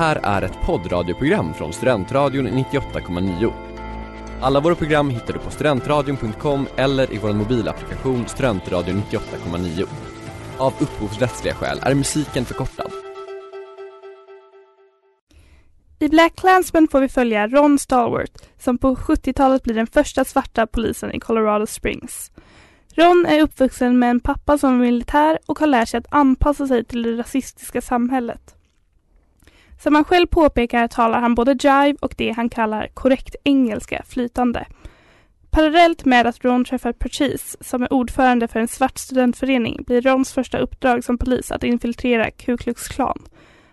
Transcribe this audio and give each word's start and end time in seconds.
här 0.00 0.20
är 0.22 0.42
ett 0.42 0.60
poddradioprogram 0.62 1.54
från 1.54 1.72
Studentradion 1.72 2.48
98,9. 2.48 3.52
Alla 4.40 4.60
våra 4.60 4.74
program 4.74 5.10
hittar 5.10 5.32
du 5.32 5.38
på 5.38 5.50
studentradion.com 5.50 6.66
eller 6.76 7.14
i 7.14 7.18
vår 7.18 7.32
mobilapplikation 7.32 8.28
Studentradion 8.28 9.02
98,9. 9.10 9.86
Av 10.58 10.72
upphovsrättsliga 10.80 11.54
skäl 11.54 11.78
är 11.82 11.94
musiken 11.94 12.44
förkortad. 12.44 12.90
I 15.98 16.08
Black 16.08 16.36
Klansman 16.36 16.88
får 16.88 17.00
vi 17.00 17.08
följa 17.08 17.48
Ron 17.48 17.78
Stallworth 17.78 18.44
som 18.58 18.78
på 18.78 18.94
70-talet 18.94 19.62
blir 19.62 19.74
den 19.74 19.86
första 19.86 20.24
svarta 20.24 20.66
polisen 20.66 21.12
i 21.12 21.20
Colorado 21.20 21.66
Springs. 21.66 22.30
Ron 22.94 23.26
är 23.26 23.42
uppvuxen 23.42 23.98
med 23.98 24.10
en 24.10 24.20
pappa 24.20 24.58
som 24.58 24.74
är 24.74 24.78
militär 24.78 25.38
och 25.46 25.58
har 25.58 25.66
lärt 25.66 25.88
sig 25.88 25.98
att 25.98 26.12
anpassa 26.14 26.66
sig 26.66 26.84
till 26.84 27.02
det 27.02 27.16
rasistiska 27.16 27.80
samhället. 27.80 28.56
Som 29.82 29.94
han 29.94 30.04
själv 30.04 30.26
påpekar 30.26 30.88
talar 30.88 31.20
han 31.20 31.34
både 31.34 31.52
jive 31.52 31.96
och 32.00 32.14
det 32.16 32.30
han 32.30 32.48
kallar 32.48 32.88
korrekt 32.94 33.36
engelska 33.44 34.02
flytande. 34.06 34.66
Parallellt 35.50 36.04
med 36.04 36.26
att 36.26 36.44
Ron 36.44 36.64
träffar 36.64 36.92
Purchase, 36.92 37.56
som 37.60 37.82
är 37.82 37.92
ordförande 37.92 38.48
för 38.48 38.60
en 38.60 38.68
svart 38.68 38.98
studentförening, 38.98 39.82
blir 39.86 40.02
Rons 40.02 40.32
första 40.32 40.58
uppdrag 40.58 41.04
som 41.04 41.18
polis 41.18 41.52
att 41.52 41.64
infiltrera 41.64 42.30
Ku 42.30 42.56
Klux 42.56 42.88
Klan. 42.88 43.18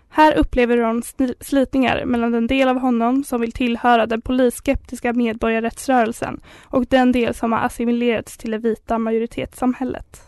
Här 0.08 0.38
upplever 0.38 0.76
Ron 0.76 1.02
slitningar 1.40 2.04
mellan 2.04 2.32
den 2.32 2.46
del 2.46 2.68
av 2.68 2.78
honom 2.78 3.24
som 3.24 3.40
vill 3.40 3.52
tillhöra 3.52 4.06
den 4.06 4.20
polisskeptiska 4.20 5.12
medborgarrättsrörelsen 5.12 6.40
och 6.62 6.86
den 6.86 7.12
del 7.12 7.34
som 7.34 7.52
har 7.52 7.60
assimilerats 7.60 8.38
till 8.38 8.50
det 8.50 8.58
vita 8.58 8.98
majoritetssamhället. 8.98 10.22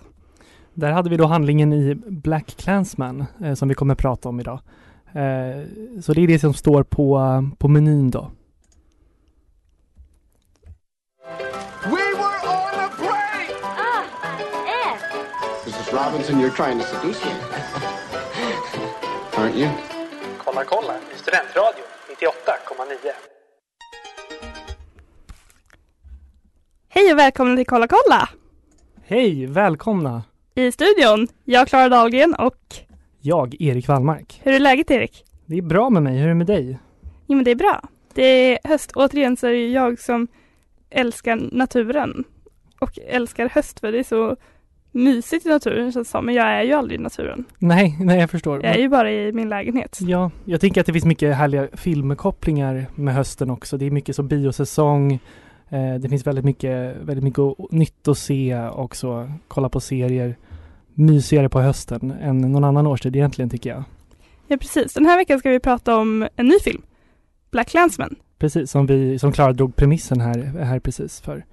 Där 0.75 0.93
hade 0.93 1.11
vi 1.11 1.17
då 1.17 1.27
handlingen 1.27 1.73
i 1.73 1.95
Black 1.95 2.47
Klansman 2.57 3.25
eh, 3.45 3.55
som 3.55 3.69
vi 3.69 3.75
kommer 3.75 3.95
prata 3.95 4.29
om 4.29 4.41
idag. 4.41 4.61
Eh, 5.15 5.65
så 6.01 6.13
det 6.13 6.23
är 6.23 6.27
det 6.27 6.39
som 6.39 6.55
står 6.55 6.83
på, 6.83 7.21
på 7.59 7.69
menyn 7.69 8.11
då. 8.11 8.31
We 11.85 11.91
were 11.91 12.39
on 12.45 12.75
a 12.85 12.91
break! 12.99 13.51
Ah, 13.63 14.05
Ed! 14.67 15.01
Mrs. 15.67 15.93
Robinson, 15.93 16.41
you're 16.41 16.57
trying 16.57 16.79
to 16.79 16.85
seduce 16.85 17.25
me. 17.25 17.31
Aren't 19.37 19.57
you? 19.57 19.69
Kolla 20.39 20.65
kolla 20.65 20.95
i 21.15 21.19
Studentradion 21.19 21.87
98,9. 22.21 23.11
Hej 26.89 27.13
och 27.13 27.19
välkomna 27.19 27.57
till 27.57 27.67
Kolla 27.67 27.89
kolla! 27.89 28.29
Hej, 29.07 29.47
välkomna! 29.47 30.23
I 30.55 30.73
studion, 30.73 31.29
jag 31.45 31.69
Klara 31.69 31.89
Dahlgren 31.89 32.35
och 32.35 32.57
Jag, 33.21 33.57
Erik 33.61 33.89
Wallmark. 33.89 34.41
hur 34.45 34.53
är 34.53 34.61
läget 34.61 34.91
Erik? 34.91 35.25
Det 35.47 35.59
är 35.59 35.63
bra 35.63 35.91
med 35.91 36.03
mig, 36.03 36.19
hur 36.19 36.25
är 36.25 36.29
det 36.29 36.35
med 36.35 36.47
dig? 36.47 36.79
Jo 37.27 37.37
men 37.37 37.45
det 37.45 37.51
är 37.51 37.57
bra. 37.57 37.83
Det 38.15 38.23
är 38.23 38.59
höst. 38.65 38.93
Återigen 38.95 39.37
så 39.37 39.47
är 39.47 39.51
det 39.53 39.69
jag 39.69 39.99
som 39.99 40.29
älskar 40.91 41.49
naturen. 41.53 42.25
Och 42.81 42.99
älskar 43.09 43.49
höst 43.49 43.81
för 43.81 43.93
det 43.93 43.99
är 43.99 44.05
så 44.05 44.37
mysigt 44.93 45.47
i 45.47 45.49
naturen 45.49 45.93
känns 45.93 46.09
det 46.09 46.11
som. 46.11 46.27
Men 46.27 46.35
jag 46.35 46.47
är 46.47 46.63
ju 46.63 46.73
aldrig 46.73 47.01
i 47.01 47.03
naturen. 47.03 47.45
Nej, 47.59 47.97
nej 48.01 48.21
jag 48.21 48.31
förstår. 48.31 48.65
Jag 48.65 48.75
är 48.75 48.79
ju 48.81 48.89
bara 48.89 49.13
i 49.13 49.33
min 49.33 49.49
lägenhet. 49.49 49.99
Ja, 50.01 50.31
jag 50.45 50.61
tänker 50.61 50.81
att 50.81 50.87
det 50.87 50.93
finns 50.93 51.05
mycket 51.05 51.37
härliga 51.37 51.69
filmkopplingar 51.73 52.87
med 52.95 53.15
hösten 53.15 53.51
också. 53.51 53.77
Det 53.77 53.87
är 53.87 53.91
mycket 53.91 54.17
som 54.17 54.29
biosäsong. 54.29 55.13
Eh, 55.69 55.95
det 55.95 56.09
finns 56.09 56.27
väldigt 56.27 56.45
mycket, 56.45 56.97
väldigt 56.97 57.25
mycket 57.25 57.45
nytt 57.71 58.09
att 58.09 58.19
se 58.19 58.59
också. 58.69 59.33
Kolla 59.49 59.69
på 59.69 59.81
serier. 59.81 60.37
Mysigare 60.95 61.49
på 61.49 61.61
hösten 61.61 62.11
än 62.11 62.41
någon 62.41 62.65
annan 62.65 62.87
årstid 62.87 63.17
egentligen 63.17 63.51
tycker 63.51 63.71
jag. 63.71 63.85
Ja 64.49 64.57
precis. 64.57 64.93
Den 64.93 65.07
här 65.07 65.17
veckan 65.17 65.39
ska 65.39 65.51
vi 65.51 65.61
prata 65.61 65.97
om 65.97 66.29
en 66.37 66.47
ny 66.47 66.59
film. 66.65 66.83
Black 67.51 67.69
Klansman. 67.69 68.17
Precis 68.39 68.71
som 68.71 68.87
vi, 68.87 69.19
som 69.19 69.33
Klara 69.33 69.53
drog 69.53 69.77
premissen 69.77 70.21
här, 70.21 70.39
här 70.65 70.81
precis 70.81 71.21
för. 71.21 71.45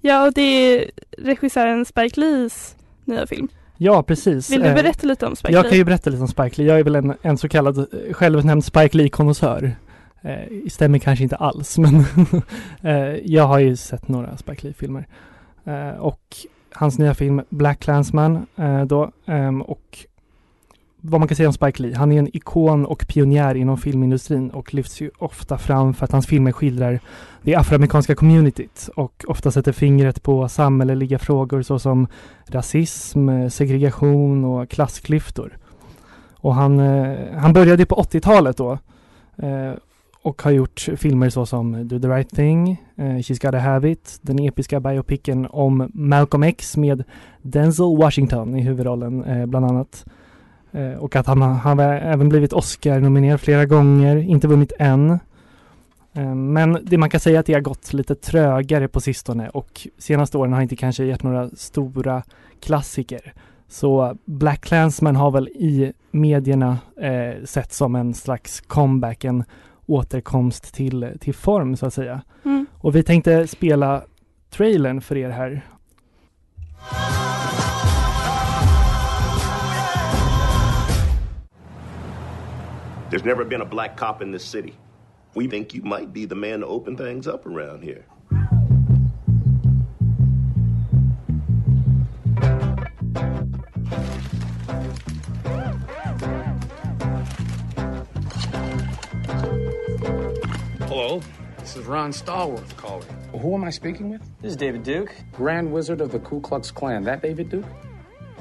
Ja 0.00 0.26
och 0.26 0.32
det 0.32 0.40
är 0.42 0.90
regissören 1.18 1.84
Spike 1.84 2.20
Lees 2.20 2.76
nya 3.04 3.26
film. 3.26 3.48
Ja, 3.78 4.02
precis. 4.02 4.50
Vill 4.50 4.60
du 4.60 4.66
Eh, 4.68 4.74
berätta 4.74 5.06
lite 5.06 5.26
om 5.26 5.36
Spike 5.36 5.52
Jag 5.54 5.62
Lee? 5.62 5.70
kan 5.70 5.78
ju 5.78 5.84
berätta 5.84 6.10
lite 6.10 6.22
om 6.22 6.28
Spike 6.28 6.62
Lee. 6.62 6.66
Jag 6.70 6.78
är 6.80 6.84
väl 6.84 6.94
en, 6.96 7.14
en 7.22 7.38
så 7.38 7.48
kallad 7.48 7.78
eh, 7.78 8.12
självutnämnd 8.12 8.64
Spike 8.64 8.96
Lee-konnässör. 8.96 9.76
Eh, 10.22 10.68
stämmer 10.68 10.98
kanske 10.98 11.22
inte 11.22 11.36
alls, 11.36 11.78
men 11.78 11.94
eh, 12.82 13.16
jag 13.24 13.46
har 13.46 13.58
ju 13.58 13.76
sett 13.76 14.08
några 14.08 14.36
Spike 14.36 14.66
Lee-filmer. 14.66 15.06
Eh, 15.64 15.98
och 15.98 16.20
hans 16.76 16.98
nya 16.98 17.14
film 17.14 17.42
Black 17.48 17.80
Clansman 17.80 18.46
eh, 18.56 18.84
då, 18.84 19.10
ehm, 19.26 19.62
och 19.62 20.06
vad 21.00 21.20
man 21.20 21.28
kan 21.28 21.36
säga 21.36 21.48
om 21.48 21.52
Spike 21.52 21.82
Lee. 21.82 21.96
Han 21.96 22.12
är 22.12 22.18
en 22.18 22.36
ikon 22.36 22.86
och 22.86 23.06
pionjär 23.08 23.54
inom 23.54 23.78
filmindustrin 23.78 24.50
och 24.50 24.74
lyfts 24.74 25.00
ju 25.00 25.10
ofta 25.18 25.58
fram 25.58 25.94
för 25.94 26.04
att 26.04 26.12
hans 26.12 26.26
filmer 26.26 26.52
skildrar 26.52 27.00
det 27.42 27.54
afroamerikanska 27.54 28.14
communityt 28.14 28.88
och 28.96 29.24
ofta 29.28 29.50
sätter 29.50 29.72
fingret 29.72 30.22
på 30.22 30.48
samhälleliga 30.48 31.18
frågor 31.18 31.62
såsom 31.62 32.06
rasism, 32.46 33.28
eh, 33.28 33.48
segregation 33.48 34.44
och 34.44 34.68
klassklyftor. 34.68 35.58
Och 36.34 36.54
han, 36.54 36.80
eh, 36.80 37.16
han 37.36 37.52
började 37.52 37.86
på 37.86 37.94
80-talet 37.94 38.56
då 38.56 38.78
eh, 39.36 39.72
och 40.26 40.42
har 40.42 40.50
gjort 40.50 40.88
filmer 40.96 41.30
såsom 41.30 41.88
Do 41.88 41.98
the 41.98 42.08
right 42.08 42.30
thing, 42.30 42.82
uh, 42.98 43.04
She's 43.04 43.46
gotta 43.46 43.58
have 43.58 43.90
it, 43.90 44.18
den 44.22 44.38
episka 44.38 44.80
biopicen 44.80 45.46
om 45.50 45.90
Malcolm 45.94 46.42
X 46.42 46.76
med 46.76 47.04
Denzel 47.42 47.96
Washington 47.96 48.56
i 48.56 48.62
huvudrollen 48.62 49.24
uh, 49.24 49.46
bland 49.46 49.66
annat. 49.66 50.04
Uh, 50.74 50.92
och 50.92 51.16
att 51.16 51.26
han 51.26 51.42
har 51.42 51.52
han 51.52 51.78
har 51.78 51.94
även 51.94 52.28
blivit 52.28 52.52
Oscar-nominerad 52.52 53.40
flera 53.40 53.66
gånger, 53.66 54.16
inte 54.16 54.48
vunnit 54.48 54.72
än. 54.78 55.18
Men 56.34 56.78
det 56.82 56.98
man 56.98 57.10
kan 57.10 57.20
säga 57.20 57.36
är 57.36 57.40
att 57.40 57.46
det 57.46 57.52
har 57.52 57.60
gått 57.60 57.92
lite 57.92 58.14
trögare 58.14 58.88
på 58.88 59.00
sistone 59.00 59.48
och 59.48 59.86
senaste 59.98 60.38
åren 60.38 60.52
har 60.52 60.62
inte 60.62 60.76
kanske 60.76 61.04
gett 61.04 61.22
några 61.22 61.48
stora 61.48 62.22
klassiker. 62.60 63.32
Så 63.68 64.16
Black 64.24 64.60
Klansman 64.60 65.16
har 65.16 65.30
väl 65.30 65.48
i 65.48 65.92
medierna 66.10 66.78
eh, 67.00 67.44
sett 67.44 67.72
som 67.72 67.94
en 67.96 68.14
slags 68.14 68.60
comeback, 68.60 69.24
en 69.24 69.44
återkomst 69.86 70.74
till, 70.74 71.16
till 71.20 71.34
form 71.34 71.76
så 71.76 71.86
att 71.86 71.94
säga. 71.94 72.22
Mm. 72.44 72.66
Och 72.78 72.96
vi 72.96 73.02
tänkte 73.02 73.46
spela 73.46 74.04
trailern 74.50 75.00
för 75.00 75.16
er 75.16 75.30
här. 75.30 75.62
There's 83.10 83.24
never 83.24 83.44
been 83.44 83.62
a 83.62 83.68
black 83.70 83.96
cop 83.96 84.22
in 84.22 84.32
this 84.32 84.42
city. 84.42 84.74
We 85.34 85.48
think 85.48 85.74
you 85.74 85.82
might 85.82 86.12
be 86.12 86.26
the 86.26 86.34
man 86.34 86.60
to 86.60 86.66
open 86.66 86.96
things 86.96 87.26
up 87.26 87.46
around 87.46 87.84
here. 87.84 88.02
This 101.76 101.82
is 101.82 101.88
Ron 101.90 102.10
Stallworth 102.10 102.74
calling. 102.78 103.06
Who 103.38 103.54
am 103.54 103.62
I 103.62 103.68
speaking 103.68 104.08
with? 104.08 104.22
This 104.40 104.52
is 104.52 104.56
David 104.56 104.82
Duke. 104.82 105.14
Grand 105.32 105.70
Wizard 105.70 106.00
of 106.00 106.10
the 106.10 106.18
Ku 106.20 106.40
Klux 106.40 106.70
Klan. 106.70 107.04
That 107.04 107.20
David 107.20 107.50
Duke? 107.50 107.66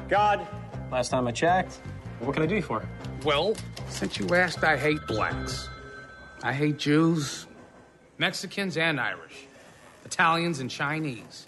God, 0.08 0.48
last 0.90 1.10
time 1.10 1.28
I 1.28 1.34
checked. 1.34 1.82
What 2.22 2.34
can 2.34 2.44
I 2.44 2.46
do 2.46 2.56
you 2.56 2.62
for? 2.62 2.88
Well, 3.26 3.54
since 3.90 4.18
you 4.18 4.34
asked, 4.34 4.64
I 4.64 4.78
hate 4.78 5.06
blacks. 5.06 5.68
I 6.44 6.54
hate 6.54 6.78
Jews, 6.78 7.46
Mexicans, 8.18 8.78
and 8.78 9.02
Irish, 9.02 9.48
Italians, 10.06 10.62
and 10.62 10.72
Chinese. 10.72 11.48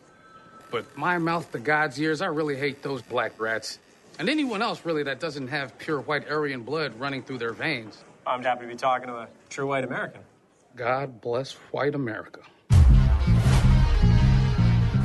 But 0.70 0.97
my 0.97 1.18
mouth 1.20 1.50
to 1.53 1.59
God's 1.59 1.97
ears, 2.02 2.22
I 2.22 2.26
really 2.26 2.58
hate 2.58 2.84
those 2.84 3.02
black 3.02 3.40
rats. 3.40 3.80
And 4.20 4.28
anyone 4.28 4.62
else, 4.62 4.84
really, 4.84 5.03
that 5.03 5.22
doesn't 5.22 5.47
have 5.47 5.78
pure 5.78 6.02
white 6.02 6.30
Aryan 6.30 6.64
blood 6.64 7.00
running 7.00 7.24
through 7.24 7.38
their 7.38 7.53
veins. 7.53 8.03
I'm 8.26 8.44
happy 8.44 8.64
to 8.64 8.67
be 8.67 8.76
talking 8.76 9.08
to 9.08 9.16
a 9.20 9.28
true 9.47 9.67
white 9.67 9.85
American. 9.85 10.20
God 10.78 11.20
bless 11.22 11.53
white 11.72 11.96
America. 11.96 12.41
The 12.70 12.76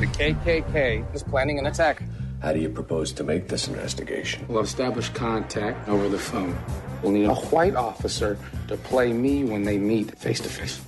KKK 0.05 1.15
is 1.15 1.23
planning 1.23 1.57
an 1.57 1.65
attack. 1.65 2.03
How 2.43 2.53
do 2.53 2.59
you 2.59 2.69
propose 2.69 3.11
to 3.13 3.23
make 3.23 3.47
this 3.47 3.67
investigation? 3.67 4.45
We'll 4.47 4.61
establish 4.61 5.09
contact 5.09 5.89
over 5.89 6.07
the 6.09 6.19
phone. 6.19 6.55
We'll 7.01 7.13
need 7.13 7.25
a 7.25 7.33
white 7.33 7.73
officer 7.75 8.37
to 8.67 8.77
play 8.77 9.13
me 9.13 9.45
when 9.45 9.63
they 9.63 9.79
meet 9.79 10.15
face 10.19 10.41
to 10.41 10.49
face. 10.49 10.79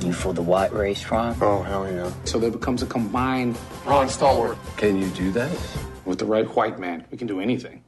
You 0.00 0.12
for 0.12 0.34
the 0.34 0.42
white 0.42 0.72
race, 0.72 1.08
Ron? 1.08 1.36
Oh, 1.40 1.62
hell 1.62 1.88
yeah. 1.88 2.10
So 2.24 2.40
there 2.40 2.50
becomes 2.50 2.82
a 2.82 2.86
combined 2.86 3.56
Ron 3.86 4.08
Stallworth 4.08 4.58
Can 4.76 4.98
you 4.98 5.08
do 5.10 5.30
that? 5.32 5.56
with 6.04 6.18
the 6.18 6.24
right 6.26 6.52
white 6.56 6.80
man. 6.80 7.04
We 7.12 7.16
can 7.16 7.28
do 7.28 7.38
anything. 7.38 7.84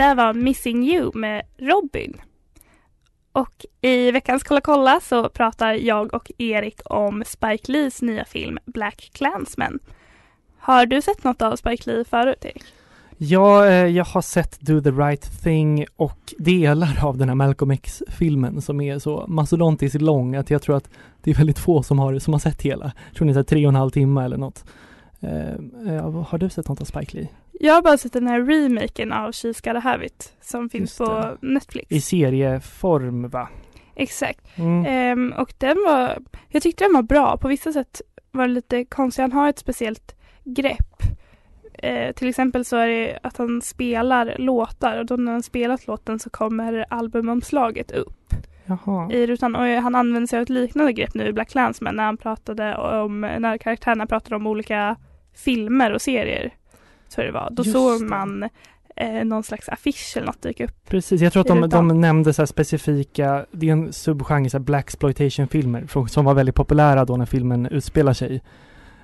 Där 0.00 0.14
var 0.14 0.34
Missing 0.34 0.84
You 0.88 1.10
med 1.14 1.42
Robin. 1.58 2.20
Och 3.32 3.66
i 3.80 4.10
veckans 4.10 4.42
Kolla 4.42 4.60
kolla 4.60 5.00
så 5.00 5.28
pratar 5.28 5.72
jag 5.72 6.14
och 6.14 6.30
Erik 6.38 6.80
om 6.84 7.22
Spike 7.26 7.72
Lees 7.72 8.02
nya 8.02 8.24
film 8.24 8.58
Black 8.66 9.10
Clansman. 9.12 9.78
Har 10.58 10.86
du 10.86 11.02
sett 11.02 11.24
något 11.24 11.42
av 11.42 11.56
Spike 11.56 11.90
Lee 11.90 12.04
förut 12.04 12.44
Erik? 12.44 12.64
Ja, 13.16 13.66
eh, 13.66 13.86
jag 13.86 14.04
har 14.04 14.22
sett 14.22 14.60
Do 14.60 14.80
the 14.80 14.90
right 14.90 15.42
thing 15.42 15.86
och 15.96 16.34
delar 16.38 17.04
av 17.04 17.16
den 17.16 17.28
här 17.28 17.36
Malcolm 17.36 17.70
X-filmen 17.70 18.62
som 18.62 18.80
är 18.80 18.98
så 18.98 19.24
mastodontiskt 19.28 20.02
lång 20.02 20.36
att 20.36 20.50
jag 20.50 20.62
tror 20.62 20.76
att 20.76 20.90
det 21.22 21.30
är 21.30 21.34
väldigt 21.34 21.58
få 21.58 21.82
som 21.82 21.98
har, 21.98 22.18
som 22.18 22.34
har 22.34 22.40
sett 22.40 22.62
hela. 22.62 22.92
Jag 23.06 23.14
tror 23.16 23.26
ni 23.26 23.38
är 23.38 23.42
tre 23.42 23.66
och 23.66 23.70
en 23.70 23.76
halv 23.76 23.90
timme 23.90 24.24
eller 24.24 24.36
något. 24.36 24.64
Eh, 25.20 26.24
har 26.24 26.38
du 26.38 26.48
sett 26.48 26.68
något 26.68 26.80
av 26.80 26.84
Spike 26.84 27.16
Lee? 27.16 27.28
Jag 27.52 27.74
har 27.74 27.82
bara 27.82 27.98
sett 27.98 28.12
den 28.12 28.26
här 28.26 28.40
remaken 28.40 29.12
av 29.12 29.30
She's 29.30 29.68
Gotta 29.68 29.78
Have 29.78 30.06
It 30.06 30.32
som 30.40 30.68
finns 30.68 30.98
på. 30.98 31.36
Netflix. 31.40 31.86
I 31.92 32.00
serieform 32.00 33.28
va? 33.28 33.48
Exakt. 33.94 34.58
Mm. 34.58 34.86
Ehm, 34.86 35.32
och 35.38 35.54
den 35.58 35.76
var, 35.86 36.18
jag 36.48 36.62
tyckte 36.62 36.84
den 36.84 36.92
var 36.92 37.02
bra. 37.02 37.36
På 37.36 37.48
vissa 37.48 37.72
sätt 37.72 38.00
var 38.30 38.48
det 38.48 38.54
lite 38.54 38.84
konstigt. 38.84 39.22
Han 39.22 39.32
har 39.32 39.48
ett 39.48 39.58
speciellt 39.58 40.16
grepp. 40.44 41.02
Eh, 41.72 42.12
till 42.12 42.28
exempel 42.28 42.64
så 42.64 42.76
är 42.76 42.88
det 42.88 43.18
att 43.22 43.36
han 43.36 43.62
spelar 43.62 44.34
låtar 44.38 44.98
och 44.98 45.06
då 45.06 45.16
när 45.16 45.32
han 45.32 45.42
spelat 45.42 45.86
låten 45.86 46.18
så 46.18 46.30
kommer 46.30 46.84
albumomslaget 46.90 47.90
upp 47.90 48.34
Jaha. 48.64 49.12
i 49.12 49.26
rutan. 49.26 49.56
Och 49.56 49.66
han 49.66 49.94
använder 49.94 50.26
sig 50.26 50.38
av 50.38 50.42
ett 50.42 50.48
liknande 50.48 50.92
grepp 50.92 51.14
nu 51.14 51.26
i 51.26 51.32
Black 51.32 51.50
Clansman 51.50 51.96
när 51.96 52.04
han 52.04 52.16
pratade 52.16 52.76
om, 52.76 53.20
när 53.20 53.58
karaktärerna 53.58 54.06
pratade 54.06 54.36
om 54.36 54.46
olika 54.46 54.96
filmer 55.34 55.92
och 55.92 56.02
serier. 56.02 56.50
Så 57.08 57.20
det 57.20 57.30
var. 57.30 57.48
Då 57.50 57.62
Just 57.62 57.72
såg 57.72 58.00
det. 58.00 58.06
man 58.06 58.48
eh, 58.96 59.24
någon 59.24 59.42
slags 59.42 59.68
affisch 59.68 60.12
eller 60.16 60.26
något 60.26 60.42
dyka 60.42 60.64
upp. 60.64 60.88
Precis, 60.88 61.20
jag 61.20 61.32
tror 61.32 61.40
att 61.40 61.46
de, 61.46 61.68
de 61.88 62.00
nämnde 62.00 62.32
så 62.32 62.46
specifika, 62.46 63.46
det 63.50 63.68
är 63.68 63.72
en 63.72 63.92
subgenre, 63.92 64.60
black 64.60 64.84
exploitation 64.84 65.48
filmer 65.48 66.06
som 66.08 66.24
var 66.24 66.34
väldigt 66.34 66.54
populära 66.54 67.04
då 67.04 67.16
när 67.16 67.26
filmen 67.26 67.66
utspelar 67.66 68.12
sig 68.12 68.42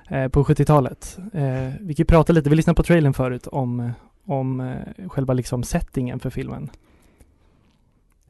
eh, 0.09 0.27
på 0.27 0.43
70-talet. 0.43 1.17
Eh, 1.33 1.69
vi 1.81 1.93
kan 1.93 2.05
prata 2.05 2.33
lite, 2.33 2.49
vi 2.49 2.55
lyssnade 2.55 2.75
på 2.75 2.83
trailern 2.83 3.13
förut 3.13 3.47
om, 3.47 3.91
om 4.25 4.59
eh, 4.59 5.09
själva 5.09 5.33
liksom 5.33 5.63
settingen 5.63 6.19
för 6.19 6.29
filmen. 6.29 6.69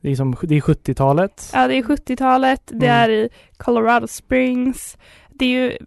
Det 0.02 0.12
är, 0.12 0.16
som, 0.16 0.36
det 0.42 0.56
är 0.56 0.62
70-talet. 0.62 1.50
Ja, 1.54 1.68
det 1.68 1.76
är 1.78 1.84
70-talet, 1.84 2.62
det 2.66 2.88
Mm. 2.88 2.90
är 3.04 3.10
i 3.10 3.30
Colorado 3.58 4.08
Springs. 4.08 4.98
Det 5.40 5.46
är 5.46 5.50
ju, 5.50 5.78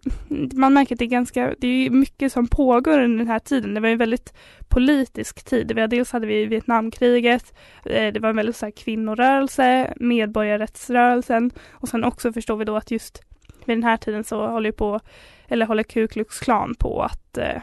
man 0.53 0.73
märker 0.73 0.95
att 0.95 0.99
det 0.99 1.05
är 1.05 1.09
ganska, 1.09 1.55
det 1.59 1.67
är 1.67 1.83
ju 1.83 1.89
mycket 1.89 2.33
som 2.33 2.47
pågår 2.47 2.99
under 2.99 3.17
den 3.17 3.27
här 3.27 3.39
tiden. 3.39 3.73
Det 3.73 3.79
var 3.79 3.87
ju 3.87 3.91
en 3.91 3.97
väldigt 3.97 4.33
politisk 4.67 5.45
tid. 5.45 5.67
Dels 5.89 6.11
hade 6.11 6.27
vi 6.27 6.45
Vietnamkriget, 6.45 7.53
eh, 7.85 8.13
det 8.13 8.19
var 8.19 8.29
en 8.29 8.35
väldigt 8.35 8.55
så 8.55 8.65
här 8.65 8.71
kvinnorörelse, 8.71 9.93
medborgarrättsrörelsen 9.97 11.51
och 11.71 11.89
sen 11.89 12.03
också 12.03 12.33
förstår 12.33 12.57
vi 12.57 12.65
då 12.65 12.75
att 12.75 12.91
just 12.91 13.21
vid 13.65 13.77
den 13.77 13.83
här 13.83 13.97
tiden 13.97 14.23
så 14.23 14.47
håller 14.47 14.69
ju 14.69 14.73
på, 14.73 14.99
eller 15.47 15.65
håller 15.65 15.83
Ku 15.83 16.07
Klux 16.07 16.39
Klan 16.39 16.75
på 16.79 17.01
att 17.01 17.37
eh, 17.37 17.61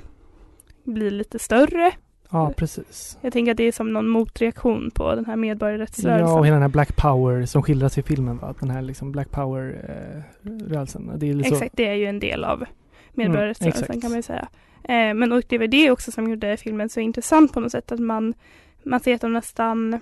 bli 0.85 1.11
lite 1.11 1.39
större. 1.39 1.93
Ja, 2.31 2.53
precis. 2.57 3.19
Jag 3.21 3.33
tänker 3.33 3.51
att 3.51 3.57
det 3.57 3.65
är 3.65 3.73
som 3.73 3.93
någon 3.93 4.09
motreaktion 4.09 4.91
på 4.91 5.15
den 5.15 5.25
här 5.25 5.37
medborgarrättsrörelsen. 5.37 6.29
Ja, 6.29 6.39
och 6.39 6.47
hela 6.47 6.55
den 6.55 6.63
här 6.63 6.69
Black 6.69 6.97
Power 6.97 7.47
som 7.47 7.63
skildras 7.63 7.99
i 7.99 8.03
filmen. 8.03 8.39
Va? 8.39 8.55
Den 8.61 8.71
här 8.71 8.83
liksom 8.83 9.13
Black 9.13 9.31
Power-rörelsen. 9.31 11.11
är 11.11 11.35
liksom, 11.35 11.57
Exakt, 11.57 11.77
det 11.77 11.87
är 11.87 11.95
ju 11.95 12.07
en 12.07 12.21
del 12.21 12.45
av 12.45 12.65
medborgarrättsrörelsen 13.13 13.85
exakt. 13.85 14.01
kan 14.01 14.11
man 14.11 14.19
ju 14.19 14.23
säga. 14.23 14.49
Eh, 14.83 15.15
men 15.15 15.33
och 15.33 15.43
det 15.49 15.59
var 15.59 15.67
det 15.67 15.91
också 15.91 16.13
som 16.13 16.31
gjorde 16.31 16.57
filmen 16.57 16.89
så 16.89 17.01
intressant 17.01 17.53
på 17.53 17.61
något 17.61 17.73
sätt 17.73 17.93
att 17.93 18.01
man, 18.01 18.35
man 18.83 19.01
ser 19.01 19.15
att 19.15 19.21
de 19.21 19.33
nästan 19.33 20.01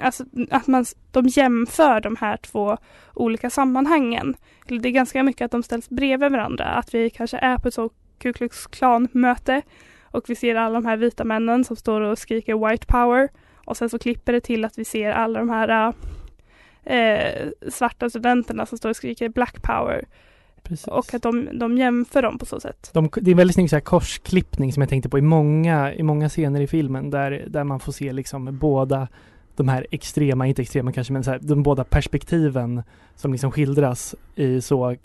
Alltså 0.00 0.24
att 0.50 0.66
man, 0.66 0.84
de 1.10 1.26
jämför 1.26 2.00
de 2.00 2.16
här 2.16 2.36
två 2.36 2.76
olika 3.14 3.50
sammanhangen. 3.50 4.36
Det 4.66 4.88
är 4.88 4.90
ganska 4.90 5.22
mycket 5.22 5.44
att 5.44 5.50
de 5.50 5.62
ställs 5.62 5.90
bredvid 5.90 6.30
varandra. 6.32 6.64
Att 6.64 6.94
vi 6.94 7.10
kanske 7.10 7.38
är 7.38 7.58
på 7.58 7.68
ett 7.68 7.74
så 7.74 7.90
Ku 8.18 8.32
Klux 8.32 8.66
Klan 8.66 9.08
möte 9.12 9.62
och 10.14 10.30
vi 10.30 10.34
ser 10.34 10.54
alla 10.54 10.74
de 10.74 10.86
här 10.86 10.96
vita 10.96 11.24
männen 11.24 11.64
som 11.64 11.76
står 11.76 12.00
och 12.00 12.18
skriker 12.18 12.68
white 12.68 12.86
power. 12.86 13.28
Och 13.54 13.76
sen 13.76 13.90
så 13.90 13.98
klipper 13.98 14.32
det 14.32 14.40
till 14.40 14.64
att 14.64 14.78
vi 14.78 14.84
ser 14.84 15.10
alla 15.10 15.38
de 15.38 15.48
här 15.48 15.94
eh, 16.84 17.48
svarta 17.68 18.10
studenterna 18.10 18.66
som 18.66 18.78
står 18.78 18.90
och 18.90 18.96
skriker 18.96 19.28
black 19.28 19.62
power. 19.62 20.04
Precis. 20.62 20.86
Och 20.86 21.14
att 21.14 21.22
de, 21.22 21.48
de 21.58 21.78
jämför 21.78 22.22
dem 22.22 22.38
på 22.38 22.46
så 22.46 22.60
sätt. 22.60 22.90
De, 22.92 23.08
det 23.16 23.30
är 23.30 23.32
en 23.32 23.36
väldigt 23.36 23.54
snygg 23.54 23.70
så 23.70 23.76
här 23.76 23.80
korsklippning 23.80 24.72
som 24.72 24.80
jag 24.80 24.90
tänkte 24.90 25.08
på 25.08 25.18
i 25.18 25.22
många, 25.22 25.94
i 25.94 26.02
många 26.02 26.28
scener 26.28 26.60
i 26.60 26.66
filmen 26.66 27.10
där, 27.10 27.44
där 27.46 27.64
man 27.64 27.80
får 27.80 27.92
se 27.92 28.12
liksom 28.12 28.58
båda 28.58 29.08
de 29.56 29.68
här 29.68 29.86
extrema, 29.90 30.46
inte 30.46 30.62
extrema 30.62 30.92
kanske, 30.92 31.12
men 31.12 31.24
så 31.24 31.30
här, 31.30 31.38
de 31.42 31.62
båda 31.62 31.84
perspektiven 31.84 32.82
som 33.16 33.32
liksom 33.32 33.52
skildras 33.52 34.14
i 34.34 34.60
så, 34.60 34.96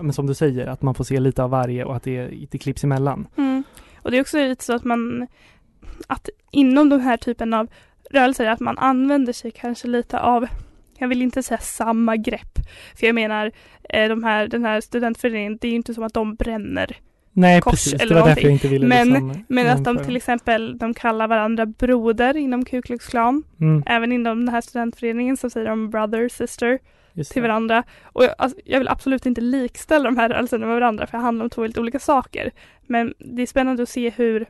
men 0.00 0.12
som 0.12 0.26
du 0.26 0.34
säger, 0.34 0.66
att 0.66 0.82
man 0.82 0.94
får 0.94 1.04
se 1.04 1.20
lite 1.20 1.42
av 1.42 1.50
varje 1.50 1.84
och 1.84 1.96
att 1.96 2.02
det, 2.02 2.30
det 2.50 2.58
klipps 2.58 2.84
emellan. 2.84 3.26
Mm. 3.36 3.64
Och 4.02 4.10
det 4.10 4.16
är 4.16 4.20
också 4.20 4.38
lite 4.38 4.64
så 4.64 4.72
att 4.72 4.84
man 4.84 5.26
att 6.06 6.28
inom 6.50 6.88
den 6.88 7.00
här 7.00 7.16
typen 7.16 7.54
av 7.54 7.68
rörelser 8.10 8.46
att 8.46 8.60
man 8.60 8.78
använder 8.78 9.32
sig 9.32 9.50
kanske 9.50 9.88
lite 9.88 10.20
av 10.20 10.46
jag 10.98 11.08
vill 11.08 11.22
inte 11.22 11.42
säga 11.42 11.58
samma 11.58 12.16
grepp. 12.16 12.58
För 12.96 13.06
jag 13.06 13.14
menar 13.14 13.52
eh, 13.88 14.08
de 14.08 14.24
här, 14.24 14.48
den 14.48 14.64
här 14.64 14.80
studentföreningen, 14.80 15.58
det 15.60 15.68
är 15.68 15.70
ju 15.70 15.76
inte 15.76 15.94
som 15.94 16.04
att 16.04 16.14
de 16.14 16.34
bränner 16.34 16.96
Nej, 17.32 17.60
kors 17.60 17.72
precis. 17.72 17.92
Det 17.92 18.02
eller 18.02 18.14
var 18.14 18.28
därför 18.28 18.42
någonting. 18.42 18.44
jag 18.44 18.52
inte 18.52 18.68
ville 18.68 18.86
Men, 18.86 19.08
liksom 19.08 19.44
men 19.48 19.66
att 19.66 19.84
de 19.84 20.04
till 20.04 20.16
exempel 20.16 20.78
de 20.78 20.94
kallar 20.94 21.28
varandra 21.28 21.66
broder 21.66 22.36
inom 22.36 22.64
Ku 22.64 22.82
Klux 22.82 23.06
Klan. 23.06 23.42
Mm, 23.60 23.82
Även 23.86 24.12
inom 24.12 24.38
den 24.38 24.54
här 24.54 24.60
studentföreningen 24.60 25.36
så 25.36 25.50
säger 25.50 25.66
de 25.68 25.90
brother, 25.90 26.28
sister 26.28 26.78
just 27.12 27.32
till 27.32 27.42
varandra. 27.42 27.82
Och 28.02 28.24
jag, 28.24 28.34
alltså, 28.38 28.58
jag 28.64 28.78
vill 28.78 28.88
absolut 28.88 29.26
inte 29.26 29.40
likställa 29.40 30.04
de 30.04 30.16
här 30.16 30.28
rörelserna 30.28 30.66
med 30.66 30.74
varandra 30.74 31.06
för 31.06 31.18
det 31.18 31.24
handlar 31.24 31.44
om 31.44 31.50
två 31.50 31.62
helt 31.62 31.78
olika 31.78 31.98
saker. 31.98 32.50
Men 32.86 33.14
det 33.18 33.42
är 33.42 33.46
spännande 33.46 33.82
att 33.82 33.88
se 33.88 34.10
hur 34.10 34.46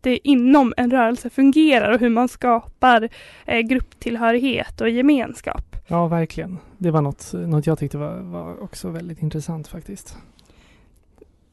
det 0.00 0.28
inom 0.28 0.74
en 0.76 0.90
rörelse 0.90 1.30
fungerar 1.30 1.92
och 1.92 2.00
hur 2.00 2.08
man 2.08 2.28
skapar 2.28 3.08
eh, 3.46 3.60
grupptillhörighet 3.60 4.80
och 4.80 4.88
gemenskap. 4.88 5.76
Ja, 5.86 6.06
verkligen. 6.06 6.58
Det 6.78 6.90
var 6.90 7.02
något, 7.02 7.32
något 7.32 7.66
jag 7.66 7.78
tyckte 7.78 7.98
var, 7.98 8.16
var 8.16 8.62
också 8.62 8.90
väldigt 8.90 9.22
intressant 9.22 9.68
faktiskt. 9.68 10.16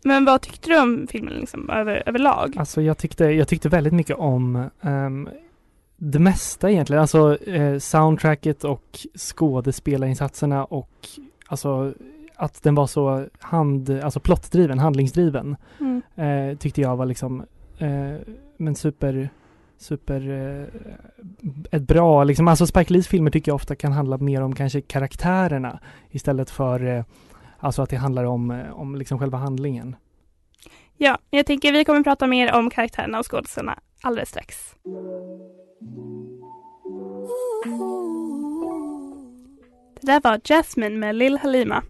Men 0.03 0.25
vad 0.25 0.41
tyckte 0.41 0.69
du 0.69 0.81
om 0.81 1.07
filmen 1.09 1.33
liksom, 1.33 1.69
över, 1.69 2.03
överlag? 2.05 2.55
Alltså 2.57 2.81
jag 2.81 2.97
tyckte, 2.97 3.25
jag 3.25 3.47
tyckte 3.47 3.69
väldigt 3.69 3.93
mycket 3.93 4.15
om 4.17 4.69
ehm, 4.81 5.29
det 5.97 6.19
mesta 6.19 6.71
egentligen. 6.71 7.01
Alltså 7.01 7.37
eh, 7.43 7.77
soundtracket 7.79 8.63
och 8.63 8.99
skådespelarinsatserna 9.17 10.65
och 10.65 10.89
alltså 11.47 11.93
att 12.35 12.63
den 12.63 12.75
var 12.75 12.87
så 12.87 13.25
hand, 13.39 13.89
alltså 13.89 14.19
plottdriven, 14.19 14.79
handlingsdriven 14.79 15.55
Mm. 15.79 16.01
eh, 16.15 16.57
tyckte 16.57 16.81
jag 16.81 16.95
var 16.97 17.05
liksom 17.05 17.45
eh, 17.77 18.15
men 18.57 18.75
super 18.75 19.29
super 19.77 20.29
eh, 20.29 20.67
ett 21.71 21.81
bra 21.81 22.23
liksom, 22.23 22.47
alltså 22.47 22.67
Spike 22.67 22.93
Lees 22.93 23.07
filmer 23.07 23.31
tycker 23.31 23.49
jag 23.51 23.55
ofta 23.55 23.75
kan 23.75 23.91
handla 23.91 24.17
mer 24.17 24.41
om 24.41 24.55
kanske 24.55 24.81
karaktärerna 24.81 25.79
istället 26.09 26.49
för 26.49 26.85
eh, 26.97 27.03
alltså 27.59 27.81
att 27.81 27.89
det 27.89 27.95
handlar 27.97 28.23
om, 28.23 28.51
eh, 28.51 28.79
om 28.79 28.95
liksom 28.95 29.19
själva 29.19 29.37
handlingen. 29.37 29.95
Ja, 30.97 31.17
jag 31.29 31.45
tänker 31.45 31.71
vi 31.73 31.85
kommer 31.85 32.03
prata 32.03 32.27
mer 32.27 32.53
om 32.53 32.69
karaktärerna 32.69 33.19
och 33.19 33.31
skådespelarna 33.31 33.79
alldeles 34.01 34.29
strax. 34.29 34.75
Det 40.01 40.07
där 40.11 40.21
var 40.23 40.39
Jasmine 40.43 40.97
med 40.97 41.15
Lil 41.15 41.37
Halima. 41.37 41.83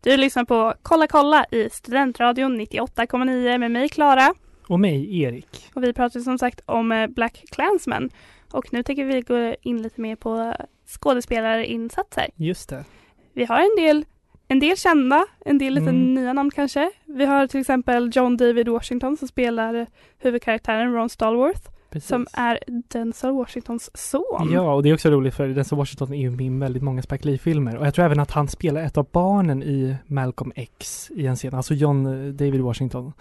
Du 0.00 0.16
lyssnar 0.16 0.44
på 0.44 0.74
Kolla 0.82 1.06
kolla 1.06 1.46
i 1.50 1.70
Studentradion 1.70 2.60
98,9 2.60 3.58
med 3.58 3.70
mig 3.70 3.88
Klara. 3.88 4.34
Och 4.68 4.80
mig, 4.80 5.20
Erik. 5.22 5.70
Och 5.74 5.82
vi 5.84 5.92
pratar 5.92 6.20
som 6.20 6.38
sagt 6.38 6.60
om 6.66 6.92
eh, 6.92 7.06
Black 7.06 7.44
Klansman. 7.50 8.10
Och 8.52 8.72
nu 8.72 8.82
tänker 8.82 9.04
vi 9.04 9.20
gå 9.20 9.54
in 9.62 9.82
lite 9.82 10.00
mer 10.00 10.16
på 10.16 10.54
skådespelarinsatser. 10.86 12.26
Just 12.36 12.68
det. 12.68 12.84
Vi 13.32 13.44
har 13.44 13.60
en 13.60 13.84
del, 13.84 14.04
en 14.48 14.60
del 14.60 14.76
kända, 14.76 15.26
en 15.44 15.58
del 15.58 15.74
lite 15.74 15.88
Mm. 15.88 16.14
nya 16.14 16.32
namn 16.32 16.50
kanske. 16.50 16.90
Vi 17.04 17.24
har 17.24 17.46
till 17.46 17.60
exempel 17.60 18.10
John 18.12 18.36
David 18.36 18.68
Washington 18.68 19.16
som 19.16 19.28
spelar 19.28 19.86
huvudkaraktären 20.18 20.92
Ron 20.94 21.08
Stallworth. 21.08 21.70
Precis. 21.90 22.08
Som 22.08 22.26
är 22.32 22.58
Denzel 22.66 23.32
Washingtons 23.32 23.90
son. 23.94 24.50
Ja, 24.52 24.74
och 24.74 24.82
det 24.82 24.88
är 24.88 24.94
också 24.94 25.10
roligt 25.10 25.34
för 25.34 25.48
Denzel 25.48 25.78
Washington 25.78 26.12
är 26.12 26.20
ju 26.20 26.30
med 26.30 26.46
i 26.46 26.58
väldigt 26.58 26.82
många 26.82 27.02
Spike 27.02 27.28
Lee-filmer. 27.28 27.76
Och 27.76 27.86
jag 27.86 27.94
tror 27.94 28.04
även 28.04 28.20
att 28.20 28.30
han 28.30 28.48
spelar 28.48 28.82
ett 28.82 28.98
av 28.98 29.06
barnen 29.12 29.62
i 29.62 29.96
Malcolm 30.06 30.52
X 30.54 31.10
i 31.14 31.26
en 31.26 31.36
scen, 31.36 31.54
alltså 31.54 31.74
John 31.74 32.06
eh, 32.06 32.32
David 32.32 32.60
Washington. 32.60 33.12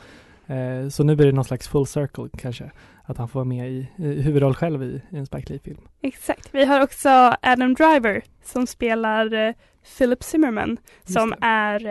Eh, 0.47 0.89
så 0.89 1.03
nu 1.03 1.15
blir 1.15 1.25
det 1.25 1.31
någon 1.31 1.45
slags 1.45 1.67
full 1.67 1.87
circle 1.87 2.29
kanske. 2.37 2.71
Att 3.03 3.17
han 3.17 3.27
får 3.27 3.39
vara 3.39 3.45
med 3.45 3.71
i, 3.71 3.87
i 3.97 4.21
huvudroll 4.21 4.55
själv 4.55 4.83
i, 4.83 5.01
i 5.11 5.17
en 5.17 5.25
Spike 5.25 5.53
Lee-film. 5.53 5.81
Exakt. 6.01 6.49
Vi 6.51 6.65
har 6.65 6.81
också 6.81 7.35
Adam 7.41 7.73
Driver 7.73 8.23
som 8.43 8.67
spelar 8.67 9.33
eh, 9.33 9.53
Philip 9.97 10.23
Zimmerman 10.23 10.77
som 11.03 11.33
är 11.41 11.87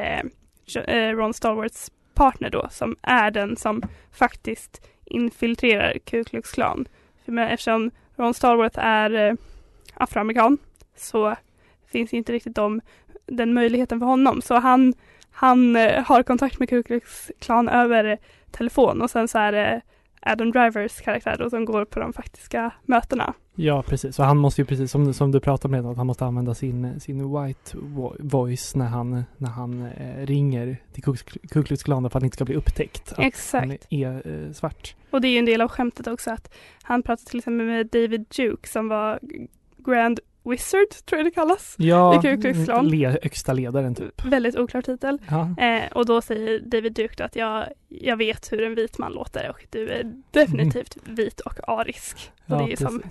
eh, 0.87 1.17
Ron 1.17 1.35
Stallworths 1.35 1.91
partner 2.15 2.51
då 2.51 2.67
som 2.71 2.97
är 3.03 3.31
den 3.31 3.57
som 3.57 3.83
faktiskt 4.13 4.87
infiltrerar 5.07 5.99
Ku 6.05 6.25
Klux 6.25 6.53
Klan. 6.53 6.89
För 7.25 7.39
eftersom 7.39 7.91
Ron 8.17 8.35
Starworth 8.35 8.79
är 8.79 9.11
eh, 9.11 9.35
afroamerikan 9.95 10.59
så 10.97 11.37
finns 11.87 12.15
inte 12.15 12.33
riktigt 12.33 12.55
de, 12.55 12.81
den 13.27 13.55
möjligheten 13.55 13.99
för 13.99 14.07
honom. 14.07 14.43
Så 14.43 14.55
han, 14.55 14.95
han 15.31 15.77
eh, 15.77 16.05
har 16.05 16.23
kontakt 16.23 16.59
med 16.59 16.69
Ku 16.69 16.83
Klux 16.83 17.31
Klan 17.39 17.69
över 17.69 18.19
telefon 18.51 19.03
och 19.03 19.11
sen 19.11 19.29
så 19.29 19.39
är 19.39 19.53
det 19.53 19.83
Adam 20.27 20.53
Drivers 20.53 21.01
karaktär 21.01 21.37
då 21.39 21.51
som 21.51 21.65
går 21.65 21.85
på 21.85 22.01
de 22.01 22.13
faktiska 22.13 22.71
mötena. 22.85 23.35
Ja, 23.55 23.83
precis. 23.83 24.19
Och 24.19 24.25
han 24.25 24.37
måste 24.37 24.61
ju 24.61 24.65
precis 24.67 24.91
som, 24.91 25.15
som 25.15 25.33
du 25.33 25.41
pratade 25.41 25.81
om 25.81 25.87
att 25.91 25.97
han 25.97 26.07
måste 26.07 26.25
använda 26.25 26.55
sin, 26.55 27.01
sin 27.01 27.19
white 27.19 27.77
vo- 27.77 28.17
voice 28.19 28.75
när 28.75 28.87
han, 28.87 29.25
när 29.37 29.51
han 29.51 29.83
eh, 29.87 30.27
ringer 30.27 30.77
till 30.93 31.03
Ku 31.03 31.17
Ku 31.51 31.63
Klux 31.63 31.83
Klan 31.83 32.03
för 32.03 32.07
att 32.07 32.13
han 32.13 32.25
inte 32.25 32.35
ska 32.37 32.45
bli 32.45 32.55
upptäckt. 32.55 33.13
Att 33.13 33.19
Exakt. 33.19 33.67
han 33.67 33.79
är 33.91 34.45
eh, 34.47 34.53
svart. 34.53 34.95
Och 35.11 35.21
det 35.21 35.29
är 35.29 35.33
ju 35.33 35.39
en 35.39 35.47
del 35.47 35.61
av 35.61 35.69
skämtet 35.69 36.07
också 36.07 36.31
att 36.31 36.55
han 36.83 37.03
pratade 37.03 37.31
till 37.31 37.39
exempel 37.39 37.67
med 37.67 37.87
David 37.87 38.27
Duke 38.37 38.69
som 38.69 38.89
var 38.89 39.19
Grand 39.77 40.21
Wizard, 40.51 40.89
tror 41.05 41.19
jag 41.19 41.27
det 41.27 41.31
kallas. 41.31 41.75
Ja, 41.79 42.23
le, 42.83 43.07
högsta 43.23 43.53
ledaren 43.53 43.95
typ. 43.95 44.25
Väldigt 44.25 44.57
oklar 44.57 44.83
titel. 44.83 45.19
Ja. 45.31 45.55
Eh, 45.65 45.93
och 45.93 46.07
då 46.07 46.21
säger 46.23 46.61
David 46.61 46.93
Duke 46.93 47.25
att 47.25 47.37
jag, 47.37 47.65
jag 47.89 48.17
vet 48.17 48.53
hur 48.53 48.63
en 48.63 48.75
vit 48.75 48.99
man 48.99 49.13
låter 49.13 49.51
och 49.51 49.67
du 49.71 49.89
är 49.91 50.13
definitivt 50.31 50.97
vit 51.05 51.41
och 51.41 51.69
arisk. 51.69 52.31
Och 52.47 52.51
Ja, 52.53 52.57
det 52.57 52.65
är 52.65 52.69
ju 52.69 52.77
som 52.77 53.03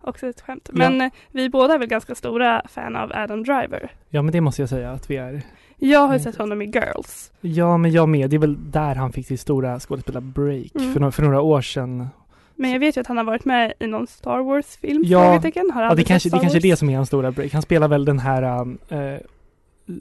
också 0.00 0.26
ett 0.26 0.40
skämt. 0.40 0.70
Ja. 0.72 0.78
Men 0.78 1.00
eh, 1.00 1.10
vi 1.30 1.48
båda 1.50 1.74
är 1.74 1.78
väl 1.78 1.88
ganska 1.88 2.14
stora 2.14 2.62
fan 2.68 2.96
av 2.96 3.12
Adam 3.14 3.44
Driver. 3.44 3.90
ja, 4.08 4.22
men 4.22 4.32
det 4.32 4.40
måste 4.40 4.62
jag 4.62 4.68
säga 4.68 4.90
att 4.92 5.10
vi 5.10 5.16
är. 5.16 5.42
Jag 5.78 6.00
har 6.00 6.06
ju 6.14 6.20
Mm. 6.20 6.32
sett 6.32 6.36
honom 6.36 6.62
i 6.62 6.64
Girls. 6.64 7.32
Ja, 7.40 7.76
men 7.76 7.92
jag 7.92 8.08
med. 8.08 8.30
Det 8.30 8.36
är 8.36 8.38
väl 8.38 8.70
där 8.70 8.94
han 8.94 9.12
fick 9.12 9.26
sitt 9.26 9.40
stora 9.40 9.80
skådespelarbreak 9.80 10.74
Mm. 10.74 10.92
för, 10.92 11.00
några, 11.00 11.12
för 11.12 11.22
några 11.22 11.40
år 11.40 11.60
sedan. 11.62 12.08
Men 12.62 12.70
jag 12.70 12.80
vet 12.80 12.96
ju 12.96 13.00
att 13.00 13.06
han 13.06 13.16
har 13.16 13.24
varit 13.24 13.44
med 13.44 13.72
i 13.78 13.86
någon 13.86 14.06
Star 14.06 14.42
Wars-film, 14.42 15.02
Ja. 15.06 15.34
Ja, 15.34 15.40
det 15.94 16.04
kanske, 16.04 16.28
det 16.28 16.38
kanske 16.38 16.58
är 16.58 16.60
det 16.60 16.76
som 16.76 16.90
är 16.90 16.96
hans 16.96 17.08
stora 17.08 17.30
break. 17.30 17.52
Han 17.52 17.62
spelar 17.62 17.88
väl 17.88 18.04
den 18.04 18.18
här 18.18 18.42
äh, 18.88 19.18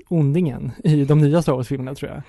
ondingen 0.08 0.72
i 0.84 1.06
de 1.06 1.22
nya 1.22 1.42
Star 1.42 1.54
Wars-filmerna 1.54 1.96
tror 1.96 2.12
jag. 2.12 2.22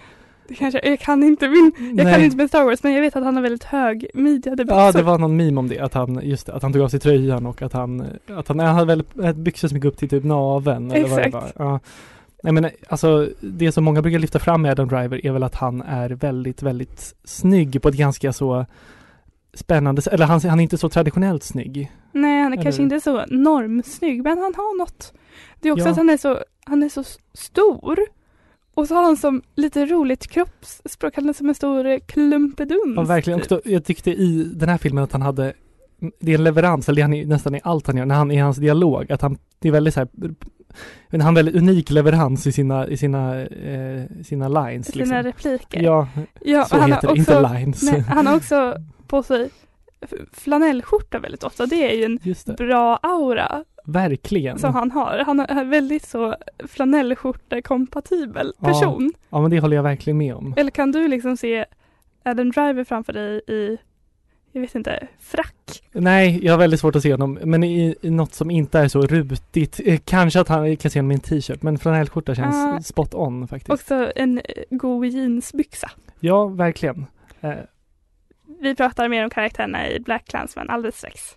Det 0.49 0.55
kanske, 0.55 0.81
jag 0.85 1.01
kan 1.01 1.23
inte 1.23 1.49
min, 1.49 1.73
jag 1.79 2.07
kan 2.07 2.07
Nej. 2.07 2.25
inte 2.25 2.37
med 2.37 2.49
Star 2.49 2.65
Wars 2.65 2.83
men 2.83 2.93
jag 2.93 3.01
vet 3.01 3.17
att 3.17 3.25
han 3.25 3.35
har 3.35 3.43
väldigt 3.43 3.65
hög 3.65 4.07
midjadebyxor. 4.15 4.81
Ja, 4.81 4.93
det 4.93 5.03
var 5.03 5.19
någon 5.19 5.37
meme 5.37 5.61
om 5.61 5.69
det, 5.69 5.79
att 5.79 5.95
han, 5.95 6.21
just 6.23 6.47
det, 6.47 6.53
att 6.53 6.63
han 6.63 6.73
tog 6.73 6.83
av 6.83 6.89
sig 6.89 7.01
tröjan 7.01 7.47
och 7.47 7.63
att 7.63 7.73
han, 7.73 8.07
att 8.27 8.49
han, 8.49 8.59
han 8.59 8.75
hade 8.75 8.87
väl 8.87 9.05
ett 9.25 9.37
byxor 9.37 9.69
som 9.69 9.77
gick 9.77 9.85
upp 9.85 9.97
till 9.97 10.09
typ 10.09 10.25
naveln 10.25 10.91
eller 10.91 11.09
vad 11.09 11.19
det 11.19 11.29
var. 11.29 11.41
Exakt. 11.41 11.55
Ja. 11.59 11.81
Nej 12.43 12.53
men 12.53 12.71
alltså, 12.89 13.29
det 13.41 13.73
som 13.73 13.85
många 13.85 14.03
brukar 14.03 14.19
lyfta 14.19 14.39
fram 14.39 14.63
med 14.63 14.71
Adam 14.71 14.89
Driver 14.89 15.27
är 15.27 15.33
väl 15.33 15.43
att 15.43 15.55
han 15.55 15.83
är 15.83 16.11
väldigt, 16.11 16.63
väldigt 16.63 17.15
snygg 17.25 17.83
på 17.83 17.89
ett 17.89 17.97
ganska 17.97 18.33
så 18.33 18.67
spännande. 19.55 20.03
Eller 20.13 20.27
han, 20.27 20.41
han 20.41 20.59
är 20.59 20.63
inte 20.63 20.79
så 20.79 20.89
traditionellt 20.89 21.43
snygg. 21.43 21.93
Nej, 22.13 22.43
han 22.43 22.53
är 22.53 22.57
Eller 22.57 22.63
kanske 22.63 22.83
inte 22.83 23.01
så 23.01 23.25
normsnygg 23.27 24.23
men 24.23 24.39
han 24.39 24.55
har 24.57 24.79
något. 24.79 25.13
Det 25.61 25.69
är 25.69 25.73
också 25.73 25.85
Ja. 25.85 25.91
att 25.91 25.97
han 25.97 26.11
är 26.11 26.17
så, 26.17 26.39
han 26.65 26.83
är 26.83 26.89
så 26.89 27.05
stor. 27.35 27.99
Och 28.75 28.89
så 28.89 28.95
har 28.95 29.03
han 29.03 29.17
som 29.17 29.43
lite 29.55 29.87
roligt 29.87 30.27
kroppsspråk, 30.27 31.17
han 31.17 31.29
är 31.29 31.33
som 31.33 31.49
en 31.49 31.55
stor 31.55 31.87
eh, 31.87 31.99
klumpeduns. 32.07 32.97
Ja, 32.97 33.03
verkligen. 33.03 33.41
Och 33.41 33.47
då, 33.49 33.61
jag 33.65 33.85
tyckte 33.85 34.11
i 34.11 34.51
den 34.55 34.69
här 34.69 34.79
filmen 34.79 35.05
att 35.05 35.13
han 35.13 35.23
hade 35.23 35.53
det 36.21 36.31
är 36.33 36.39
en 36.39 36.45
leverans, 36.45 36.89
eller 36.89 36.97
det 36.97 37.03
han 37.03 37.15
är 37.15 37.27
nästan 37.27 37.55
i 37.55 37.61
allt 37.65 37.87
han 37.87 37.97
gör, 37.97 38.07
när 38.07 38.15
han 38.15 38.31
i 38.31 38.37
hans 38.37 38.57
dialog, 38.57 39.13
att 39.13 39.23
han, 39.23 39.39
det 39.59 39.69
är 39.69 39.73
väldigt 39.73 39.95
så 39.95 40.01
här, 40.01 40.09
han 41.11 41.21
har 41.21 41.29
en 41.29 41.35
väldigt 41.35 41.55
unik 41.55 41.91
leverans 41.91 42.47
i 42.47 42.53
sina, 42.53 42.89
i 42.89 42.97
sina, 42.97 43.41
eh, 43.43 44.03
sina 44.25 44.49
lines. 44.49 44.87
Sina 44.87 45.05
liksom. 45.05 45.23
repliker. 45.23 45.83
Ja, 45.83 46.09
Ja, 46.41 46.65
så 46.65 46.75
han 46.77 46.83
har 46.83 46.89
heter 46.97 47.09
det, 47.09 47.21
också- 47.21 47.33
inte 47.41 47.55
lines. 47.55 47.83
Nej, 47.83 48.01
han 48.01 48.27
har 48.27 48.37
också 48.37 48.77
på 49.13 49.23
sig 49.23 49.51
flanellskjorta 50.33 51.19
väldigt 51.19 51.45
ofta. 51.45 51.67
Det 51.67 51.91
är 51.93 51.97
ju 51.97 52.05
en 52.05 52.19
bra 52.57 52.97
aura 53.03 53.65
Verkligen. 53.85 54.59
som 54.59 54.75
han 54.75 54.91
har. 54.91 55.19
Han 55.27 55.41
är 55.41 55.65
väldigt 55.65 56.07
så 56.09 56.35
flanellskjorte-kompatibel 56.69 58.53
Ja. 58.59 58.67
person. 58.69 59.13
Ja, 59.31 59.41
men 59.41 59.51
det 59.51 59.61
håller 59.61 59.77
jag 59.77 59.83
verkligen 59.83 60.19
med 60.19 60.35
om. 60.35 60.55
Eller 60.57 60.71
kan 60.71 60.93
du 60.93 61.09
liksom 61.09 61.37
se 61.37 61.65
Adam 62.25 62.51
Driver 62.51 62.85
framför 62.85 63.13
dig 63.13 63.41
i, 63.49 63.79
jag 64.53 64.61
vet 64.61 64.75
inte, 64.75 65.07
frack? 65.21 65.83
Nej, 65.93 66.45
jag 66.45 66.53
har 66.53 66.59
väldigt 66.59 66.81
svårt 66.81 66.97
att 66.97 67.03
se 67.03 67.13
honom, 67.13 67.39
men 67.45 67.65
i, 67.65 67.95
i 68.03 68.11
något 68.11 68.35
som 68.35 68.51
inte 68.51 68.79
är 68.79 68.89
så 68.89 69.03
rutigt. 69.03 69.81
Eh, 69.85 70.01
kanske 70.05 70.41
att 70.41 70.49
han 70.49 70.77
kan 70.77 70.91
se 70.91 70.99
honom 70.99 71.11
i 71.11 71.15
en 71.15 71.21
t-shirt, 71.21 71.63
men 71.63 71.79
flanellskjorta 71.79 72.35
känns 72.35 72.55
Ah. 72.57 72.81
spot 72.81 73.15
on 73.15 73.49
faktiskt. 73.49 73.71
Också 73.73 74.13
en 74.17 74.39
eh, 74.39 74.45
god 74.71 75.07
jeansbyxa. 75.07 75.91
Ja, 76.21 76.47
verkligen. 76.47 77.07
Vi 78.63 78.75
pratar 78.75 79.09
mer 79.09 79.25
om 79.25 79.31
karaktärerna 79.31 79.89
i 79.89 80.01
Black 80.01 80.25
Clansman 80.29 80.71
alldeles 80.71 80.99
strax. 80.99 81.37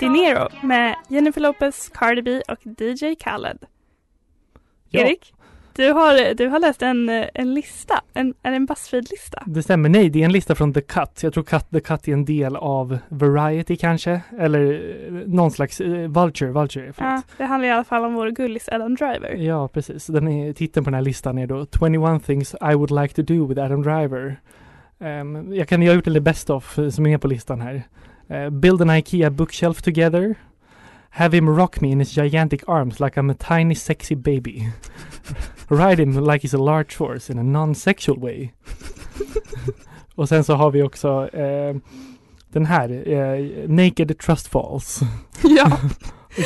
De 0.00 0.08
Niro 0.08 0.48
med 0.62 0.96
Jennifer 1.08 1.40
Lopez, 1.40 1.88
Cardi 1.94 2.22
B 2.22 2.42
och 2.48 2.66
DJ 2.66 3.14
Khaled. 3.14 3.58
Ja. 4.88 5.00
Erik, 5.00 5.34
du 5.80 5.92
har, 5.92 6.34
du 6.34 6.48
har 6.48 6.58
läst 6.58 6.82
en, 6.82 7.08
en 7.34 7.54
lista, 7.54 8.00
en, 8.14 8.34
är 8.42 8.50
det 8.50 8.56
en 8.56 8.66
Buzzfeed-lista? 8.66 9.42
Det 9.46 9.62
stämmer, 9.62 9.88
nej 9.88 10.10
det 10.10 10.20
är 10.20 10.24
en 10.24 10.32
lista 10.32 10.54
från 10.54 10.72
The 10.72 10.80
Cut. 10.80 11.22
Jag 11.22 11.34
tror 11.34 11.44
Cut, 11.44 11.70
The 11.70 11.80
Cut 11.80 12.08
är 12.08 12.12
en 12.12 12.24
del 12.24 12.56
av 12.56 12.98
Variety 13.08 13.76
kanske, 13.76 14.20
eller 14.38 14.72
eh, 14.72 15.12
någon 15.12 15.50
slags 15.50 15.80
eh, 15.80 16.08
Vulture, 16.08 16.50
Vulture. 16.50 16.92
Ja, 16.98 17.22
det 17.36 17.44
handlar 17.44 17.68
i 17.68 17.72
alla 17.72 17.84
fall 17.84 18.04
om 18.04 18.14
vår 18.14 18.30
gullis 18.30 18.68
Adam 18.68 18.94
Driver. 18.94 19.34
Ja, 19.34 19.68
precis. 19.68 20.06
Den 20.06 20.28
är, 20.28 20.52
titeln 20.52 20.84
på 20.84 20.90
den 20.90 20.94
här 20.94 21.02
listan 21.02 21.38
är 21.38 21.46
då 21.46 21.66
21 21.80 22.24
things 22.24 22.54
I 22.54 22.74
would 22.74 22.90
like 22.90 23.14
to 23.14 23.22
do 23.22 23.46
with 23.46 23.60
Adam 23.60 23.82
Driver. 23.82 24.40
Ehm, 25.00 25.54
jag, 25.54 25.68
kan, 25.68 25.82
gjort 25.82 26.06
en 26.06 26.12
lite 26.12 26.22
best 26.22 26.50
of 26.50 26.78
eh, 26.78 26.88
som 26.88 27.06
är 27.06 27.18
på 27.18 27.28
listan 27.28 27.60
här. 27.60 27.82
Eh, 28.28 28.50
build 28.50 28.82
an 28.82 28.90
IKEA 28.90 29.30
bookshelf 29.30 29.82
together. 29.82 30.34
Have 31.10 31.36
him 31.36 31.56
rock 31.56 31.80
me 31.80 31.88
in 31.88 31.98
his 31.98 32.16
gigantic 32.16 32.60
arms 32.66 33.00
like 33.00 33.20
I'm 33.20 33.32
a 33.32 33.36
tiny 33.58 33.74
sexy 33.74 34.14
baby. 34.14 34.68
Ride 35.70 36.02
him 36.02 36.24
like 36.24 36.42
he's 36.42 36.54
a 36.54 36.58
large 36.58 36.96
horse 36.96 37.32
in 37.32 37.38
a 37.38 37.42
non-sexual 37.42 38.18
way. 38.18 38.52
Och 40.14 40.28
sen 40.28 40.44
så 40.44 40.54
har 40.54 40.70
vi 40.70 40.82
också 40.82 41.28
eh, 41.28 41.76
den 42.52 42.66
här, 42.66 43.08
eh, 43.08 43.68
Naked 43.68 44.18
Trust 44.18 44.48
Falls. 44.48 45.00
Ja. 45.42 45.78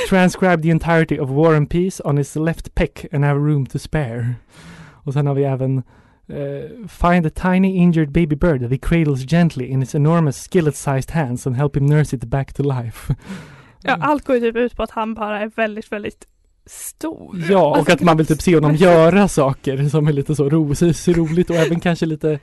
Transcribe 0.08 0.62
the 0.62 0.70
entirety 0.70 1.18
of 1.18 1.30
War 1.30 1.54
and 1.54 1.70
Peace 1.70 2.02
on 2.04 2.16
his 2.16 2.36
left 2.36 2.74
peck 2.74 3.06
and 3.12 3.24
have 3.24 3.40
room 3.40 3.66
to 3.66 3.78
spare. 3.78 4.34
Och 5.04 5.12
sen 5.12 5.26
har 5.26 5.34
vi 5.34 5.44
även 5.44 5.82
eh, 6.28 6.88
Find 6.88 7.26
a 7.26 7.30
tiny 7.34 7.76
injured 7.76 8.12
baby 8.12 8.36
bird 8.36 8.60
that 8.60 8.70
he 8.70 8.78
cradles 8.78 9.30
gently 9.30 9.66
in 9.66 9.80
his 9.80 9.94
enormous 9.94 10.48
skillet-sized 10.48 11.10
hands 11.10 11.46
and 11.46 11.56
help 11.56 11.76
him 11.76 11.86
nurse 11.86 12.16
it 12.16 12.24
back 12.24 12.52
to 12.52 12.62
life. 12.62 13.14
Ja, 13.82 13.96
allt 14.00 14.24
går 14.24 14.36
ju 14.36 14.40
typ 14.40 14.56
ut 14.56 14.76
på 14.76 14.82
att 14.82 14.90
han 14.90 15.14
bara 15.14 15.40
är 15.40 15.46
väldigt, 15.46 15.92
väldigt 15.92 16.26
stor. 16.66 17.44
Ja, 17.50 17.66
och 17.70 17.76
Alltså, 17.76 17.92
att 17.92 18.00
man 18.00 18.16
vill 18.16 18.26
typ 18.26 18.42
se 18.42 18.54
honom 18.54 18.74
göra 18.76 19.28
saker 19.28 19.88
som 19.88 20.08
är 20.08 20.12
lite 20.12 20.34
så 20.34 20.48
ro, 20.48 20.74
ser, 20.74 21.14
roligt 21.14 21.50
och 21.50 21.56
även 21.56 21.80
kanske 21.80 22.06
lite 22.06 22.38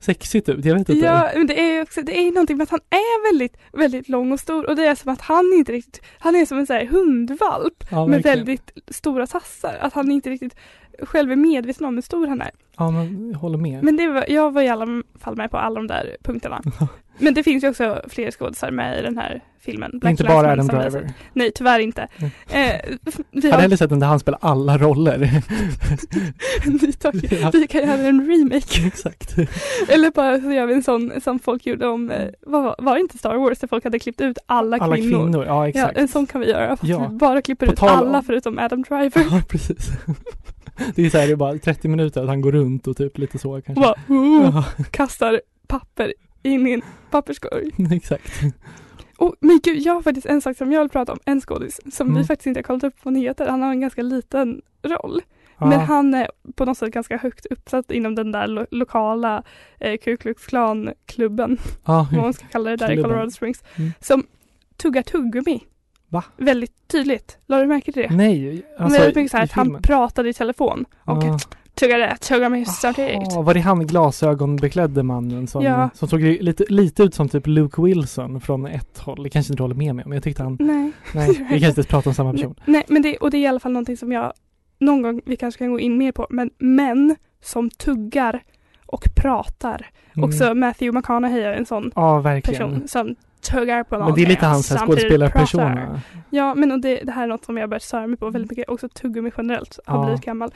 sexigt 0.00 0.48
ut. 0.48 0.64
Jag 0.64 0.74
vet 0.74 0.88
inte. 0.88 1.06
Ja, 1.06 1.30
men 1.34 1.46
det 1.46 1.60
är 1.60 1.74
ju 1.74 1.82
också, 1.82 2.02
det 2.02 2.18
är 2.18 2.32
någonting 2.32 2.56
med 2.56 2.64
att 2.64 2.70
han 2.70 2.80
är 2.90 3.32
väldigt, 3.32 3.56
väldigt 3.72 4.08
lång 4.08 4.32
och 4.32 4.40
stor 4.40 4.66
och 4.66 4.76
det 4.76 4.86
är 4.86 4.94
som 4.94 5.12
att 5.12 5.20
han 5.20 5.52
inte 5.54 5.72
riktigt, 5.72 6.02
han 6.18 6.36
är 6.36 6.46
som 6.46 6.58
en 6.58 6.66
sån 6.66 6.76
här 6.76 6.86
hundvalp 6.86 7.84
Ja, 7.90 8.06
med 8.06 8.22
väldigt 8.22 8.70
stora 8.90 9.26
tassar. 9.26 9.78
Att 9.80 9.92
han 9.92 10.10
inte 10.10 10.30
riktigt 10.30 10.56
själv 11.02 11.32
är 11.32 11.36
medveten 11.36 11.86
om 11.86 11.94
hur 11.94 12.02
stor 12.02 12.26
han 12.26 12.40
är. 12.40 12.50
Ja, 12.76 12.90
men 12.90 13.30
jag 13.30 13.38
håller 13.38 13.58
med. 13.58 13.84
Men 13.84 13.96
det 13.96 14.08
var, 14.08 14.24
jag 14.28 14.52
var 14.52 14.62
i 14.62 14.68
alla 14.68 15.02
fall 15.20 15.36
med 15.36 15.50
på 15.50 15.56
alla 15.56 15.74
de 15.74 15.86
där 15.86 16.16
punkterna. 16.22 16.62
Men 17.18 17.34
det 17.34 17.42
finns 17.42 17.64
ju 17.64 17.68
också 17.68 18.00
fler 18.08 18.30
skådisar 18.30 18.70
med 18.70 18.98
i 18.98 19.02
den 19.02 19.18
här 19.18 19.40
filmen. 19.60 20.00
Är 20.04 20.08
inte 20.10 20.24
bara 20.24 20.52
Adam 20.52 20.66
Driver. 20.66 21.12
Nej, 21.32 21.52
tyvärr 21.54 21.78
inte. 21.80 22.08
Mm. 22.18 22.30
Eh, 22.48 22.80
vi 23.30 23.50
har 23.50 23.58
hellre 23.60 23.76
sett 23.76 23.90
den 23.90 24.00
där 24.00 24.06
han 24.06 24.18
spelar 24.20 24.38
alla 24.42 24.78
roller. 24.78 25.30
Ja. 27.40 27.50
vi 27.52 27.66
kan 27.66 27.80
göra 27.80 27.92
en 28.08 28.26
remake. 28.26 28.86
Exakt. 28.86 29.34
Eller 29.88 30.10
bara 30.10 30.40
så 30.40 30.52
gör 30.52 30.66
vi 30.66 30.74
en 30.74 30.82
sån 30.82 31.12
som 31.24 31.38
folk 31.38 31.66
gjorde 31.66 31.86
om, 31.86 32.10
eh, 32.10 32.28
var, 32.40 32.74
var 32.78 32.94
det 32.94 33.00
inte 33.00 33.18
Star 33.18 33.34
Wars 33.36 33.58
där 33.58 33.68
folk 33.68 33.84
hade 33.84 33.98
klippt 33.98 34.20
ut 34.20 34.38
alla, 34.46 34.76
Alla 34.76 34.96
kvinnor, 34.96 35.44
ja 35.44 35.54
Ja, 35.54 35.68
exakt. 35.68 35.98
en 35.98 36.08
sån 36.08 36.26
kan 36.26 36.40
vi 36.40 36.50
göra. 36.50 36.76
Ja. 36.82 37.08
vi 37.10 37.16
bara 37.16 37.42
klipper 37.42 37.66
ut 37.72 37.76
tal 37.76 37.88
om- 38.02 38.08
alla 38.08 38.22
förutom 38.22 38.58
Adam 38.58 38.82
Driver. 38.82 39.26
Ja, 39.30 39.42
precis. 39.48 39.88
Det 40.94 41.06
är 41.06 41.10
så 41.10 41.18
här, 41.18 41.26
det 41.26 41.32
är 41.32 41.36
bara 41.36 41.58
30 41.58 41.88
minuter 41.88 42.22
att 42.22 42.28
han 42.28 42.40
går 42.40 42.52
runt 42.52 42.86
och 42.86 42.96
typ 42.96 43.18
lite 43.18 43.38
så 43.38 43.56
Och 43.58 43.64
kanske. 43.64 43.82
bara, 43.82 43.94
oh, 44.08 44.42
Ja, 44.54 44.84
kastar 44.90 45.40
papper 45.66 46.14
i 46.46 46.72
en 46.72 46.82
papperskorg. 47.10 47.70
exakt. 47.96 48.32
Oh, 49.18 49.32
men 49.40 49.60
gud, 49.62 49.78
jag 49.82 49.94
har 49.94 50.02
faktiskt 50.02 50.26
en 50.26 50.40
sak 50.40 50.56
som 50.56 50.72
jag 50.72 50.80
vill 50.80 50.88
prata 50.90 51.12
om, 51.12 51.18
en 51.24 51.40
skådis 51.40 51.80
som 51.92 52.06
Mm. 52.06 52.18
vi 52.18 52.26
faktiskt 52.26 52.46
inte 52.46 52.58
har 52.58 52.62
kollat 52.62 52.84
upp 52.84 53.02
på 53.02 53.10
nyheter. 53.10 53.46
Han 53.48 53.62
har 53.62 53.70
en 53.70 53.80
ganska 53.80 54.02
liten 54.02 54.62
roll. 54.82 55.20
Ja. 55.58 55.66
Men 55.66 55.80
han 55.80 56.14
är 56.14 56.30
på 56.56 56.64
något 56.64 56.78
sätt 56.78 56.92
ganska 56.92 57.16
högt 57.16 57.46
uppsatt 57.46 57.90
inom 57.90 58.14
den 58.14 58.32
där 58.32 58.46
lo- 58.46 58.66
lokala 58.70 59.42
eh, 59.80 59.96
Ku 59.98 60.16
Klux 60.16 60.46
Klan-klubben, 60.46 61.58
Ja, 61.84 62.08
vad 62.12 62.22
man 62.22 62.32
ska 62.34 62.46
kalla 62.46 62.70
det 62.70 62.76
där 62.76 62.90
i 62.90 62.94
Klubben. 62.94 63.10
Colorado 63.10 63.30
Springs, 63.30 63.62
Mm. 63.76 63.92
som 64.00 64.26
tuggar 64.76 65.02
tuggummi. 65.02 65.60
Va? 66.08 66.24
Väldigt 66.36 66.88
tydligt. 66.88 67.38
Lade 67.46 67.62
du 67.62 67.66
märke 67.68 67.92
till 67.92 68.02
det? 68.02 68.16
nej. 68.16 68.62
Alltså, 68.78 68.98
väldigt 68.98 69.16
mycket 69.16 69.30
så 69.30 69.36
här, 69.36 69.44
i 69.44 69.46
att 69.46 69.52
han 69.52 69.82
pratade 69.82 70.28
i 70.28 70.32
telefon 70.32 70.84
och 71.04 71.22
Ja. 71.80 71.86
tuggade 71.86 72.16
tuggummi 72.20 72.64
samtidigt. 72.64 73.32
Jaha, 73.32 73.42
var 73.42 73.54
det 73.54 73.60
han 73.60 73.86
glasögonbeklädde 73.86 75.02
mannen 75.02 75.46
som, 75.46 75.62
Ja. 75.62 75.90
som 75.94 76.08
såg 76.08 76.20
lite, 76.22 76.64
lite 76.68 77.02
ut 77.02 77.14
som 77.14 77.28
typ 77.28 77.46
Luke 77.46 77.82
Wilson 77.82 78.40
från 78.40 78.66
ett 78.66 78.98
håll? 78.98 79.22
Det 79.22 79.28
kanske 79.30 79.52
inte 79.52 79.58
du 79.60 79.64
håller 79.64 79.74
med 79.74 79.94
mig 79.94 80.04
om, 80.04 80.08
men 80.08 80.16
jag 80.16 80.22
tyckte 80.24 80.42
han... 80.42 80.56
Nej. 80.60 80.92
Nej, 81.14 81.28
vi 81.50 81.60
kanske 81.60 81.66
inte 81.80 81.82
pratar 81.82 82.10
om 82.10 82.14
samma 82.14 82.32
person. 82.32 82.54
Nej, 82.64 82.84
men 82.88 83.02
det, 83.02 83.16
och 83.16 83.30
det 83.30 83.36
är 83.36 83.40
i 83.40 83.46
alla 83.46 83.60
fall 83.60 83.72
någonting 83.72 83.96
som 83.96 84.12
jag 84.12 84.32
någon 84.78 85.02
gång, 85.02 85.20
vi 85.26 85.36
kanske 85.36 85.58
kan 85.58 85.72
gå 85.72 85.80
in 85.80 85.98
mer 85.98 86.12
på, 86.12 86.26
men 86.30 86.50
män 86.58 87.16
som 87.42 87.70
tuggar 87.70 88.42
och 88.86 89.04
pratar. 89.16 89.90
Mm. 90.16 90.28
Också 90.28 90.54
Matthew 90.54 90.98
McConaughey 90.98 91.42
är 91.42 91.52
en 91.52 91.66
sån 91.66 91.92
Ja, 91.94 92.22
person 92.44 92.88
som 92.88 93.14
tuggar 93.50 93.82
på 93.84 93.88
Men 93.90 93.98
det 93.98 94.02
är 94.04 94.06
någonting 94.06 94.28
lite 94.28 94.46
hans 94.46 94.66
samtidigt 94.66 94.88
skådespelarpersona. 95.02 96.00
Ja, 96.30 96.54
men 96.54 96.72
och 96.72 96.80
det, 96.80 97.00
det 97.04 97.12
här 97.12 97.22
är 97.22 97.26
något 97.26 97.44
som 97.44 97.56
jag 97.56 97.68
börjat 97.70 97.82
störa 97.82 98.06
mig 98.06 98.16
på 98.16 98.30
väldigt 98.30 98.50
mycket. 98.50 98.68
Också 98.68 98.88
tuggummi 98.88 99.30
generellt. 99.36 99.78
Har 99.86 99.98
Ja. 99.98 100.04
blivit 100.04 100.24
gammal. 100.24 100.50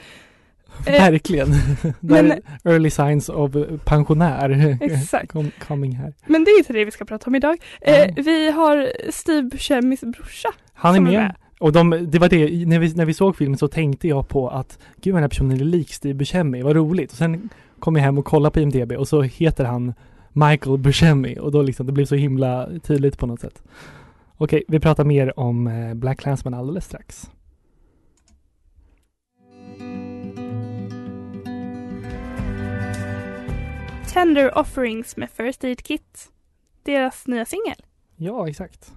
Eh, 0.85 0.91
Verkligen. 1.11 1.47
Men- 1.99 2.31
är 2.31 2.41
early 2.63 2.89
signs 2.89 3.29
of 3.29 3.51
pensionär 3.85 4.77
Exakt. 4.81 5.31
com- 5.33 5.51
coming 5.67 5.95
här. 5.95 6.13
Men 6.25 6.43
det 6.43 6.51
är 6.51 6.57
inte 6.57 6.73
det 6.73 6.85
vi 6.85 6.91
ska 6.91 7.05
prata 7.05 7.27
om 7.27 7.35
idag. 7.35 7.57
Eh, 7.81 8.13
vi 8.15 8.51
har 8.51 8.91
Steve 9.11 9.49
Buscemi's 9.49 10.11
brorsa. 10.11 10.49
Han 10.73 10.91
är 10.91 10.97
som 10.97 11.03
med. 11.03 11.35
Och 11.59 11.71
de, 11.71 12.07
det 12.11 12.19
var 12.19 12.29
det, 12.29 12.67
när 12.67 12.79
vi, 12.79 12.93
när 12.93 13.05
vi 13.05 13.13
såg 13.13 13.35
filmen 13.37 13.57
så 13.57 13.67
tänkte 13.67 14.07
jag 14.07 14.27
på 14.27 14.49
att 14.49 14.79
gud 15.01 15.13
den 15.13 15.21
här 15.23 15.29
personen 15.29 15.51
är 15.51 15.65
lik 15.65 15.93
Steve 15.93 16.13
Buscemi, 16.13 16.61
vad 16.61 16.75
roligt. 16.75 17.11
Och 17.11 17.17
sen 17.17 17.49
kom 17.79 17.95
jag 17.95 18.03
hem 18.03 18.17
och 18.17 18.25
kollade 18.25 18.53
på 18.53 18.59
IMDB 18.59 18.91
och 18.91 19.07
så 19.07 19.21
heter 19.21 19.65
han 19.65 19.93
Michael 20.33 20.77
Buscemi 20.77 21.37
och 21.39 21.51
då 21.51 21.61
liksom 21.61 21.85
det 21.85 21.91
blev 21.91 22.05
så 22.05 22.15
himla 22.15 22.69
tydligt 22.83 23.17
på 23.17 23.25
något 23.27 23.39
sätt. 23.39 23.63
Okej, 24.37 24.63
vi 24.67 24.79
pratar 24.79 25.03
mer 25.03 25.39
om 25.39 25.67
eh, 25.67 25.93
Black 25.93 26.19
Clansman 26.19 26.53
alldeles 26.53 26.85
strax. 26.85 27.29
Tender 34.13 34.57
Offerings 34.57 35.17
med 35.17 35.29
First 35.29 35.63
Aid 35.63 35.83
Kit. 35.83 36.31
Deras 36.83 37.27
nya 37.27 37.45
singel. 37.45 37.75
Ja, 38.15 38.49
exakt. 38.49 38.93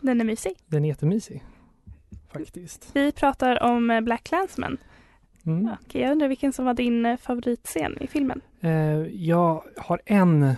Den 0.00 0.20
är 0.20 0.24
mysig. 0.24 0.52
Den 0.66 0.84
är 0.84 0.88
jättemysig. 0.88 1.44
Faktiskt. 2.32 2.90
Vi 2.92 3.12
pratar 3.12 3.62
om 3.62 3.90
eh, 3.90 4.00
Black 4.00 4.24
Clansman. 4.24 4.76
Mm. 5.46 5.70
Okej, 5.82 6.02
jag 6.02 6.12
undrar 6.12 6.28
vilken 6.28 6.52
som 6.52 6.64
var 6.64 6.74
din 6.74 7.06
eh, 7.06 7.16
favoritscen 7.16 8.02
i 8.02 8.06
filmen? 8.06 8.40
Eh, 8.60 8.70
jag 9.06 9.64
har 9.76 10.00
en, 10.04 10.54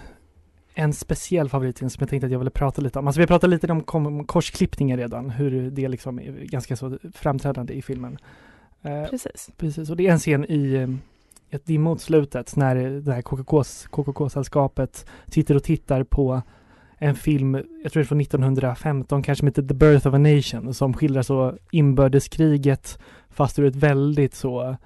en 0.75 0.93
speciell 0.93 1.49
favoritscen 1.49 1.91
som 1.91 2.01
jag 2.01 2.09
tänkte 2.09 2.27
att 2.27 2.33
jag 2.33 2.39
ville 2.39 2.51
prata 2.51 2.83
lite 2.83 2.99
om. 2.99 3.07
Alltså 3.07 3.21
vi 3.21 3.27
pratat 3.27 3.51
lite 3.51 3.73
om 3.73 3.83
kom- 3.83 4.25
korsklippningar 4.25 4.97
redan, 4.97 5.31
hur 5.31 5.71
det 5.71 5.89
liksom 5.89 6.19
är 6.19 6.33
ganska 6.33 6.77
så 6.77 6.99
framträdande 7.15 7.75
i 7.75 7.83
filmen. 7.83 8.19
Precis. 8.83 9.51
Precis, 9.57 9.91
och 9.91 9.97
det 9.97 10.07
är 10.07 10.13
en 10.13 10.19
scen 10.19 10.45
i 10.45 10.99
ett 11.51 11.67
dimma 11.67 11.91
mot 11.91 12.01
slutet 12.01 12.57
när 12.57 12.75
det 13.01 13.13
här 13.13 13.23
KKK-sällskapet 13.23 15.07
sitter 15.27 15.57
och 15.57 15.63
tittar 15.63 16.05
på 16.05 16.43
en 16.99 17.15
film, 17.15 17.55
jag 17.55 17.93
tror 17.93 18.01
det 18.01 18.05
är 18.05 18.09
från 18.09 18.21
1915, 18.21 19.23
kanske 19.23 19.41
som 19.41 19.49
heter 19.49 19.63
The 19.63 19.75
Birth 19.75 20.09
of 20.09 20.15
a 20.15 20.19
Nation, 20.19 20.75
som 20.75 20.95
skildrar 20.95 21.23
så 21.23 21.57
inbördeskriget 21.71 22.99
fast 23.31 23.59
ur 23.59 23.65
ett 23.65 23.77
väldigt 23.77 24.35
så 24.35 24.77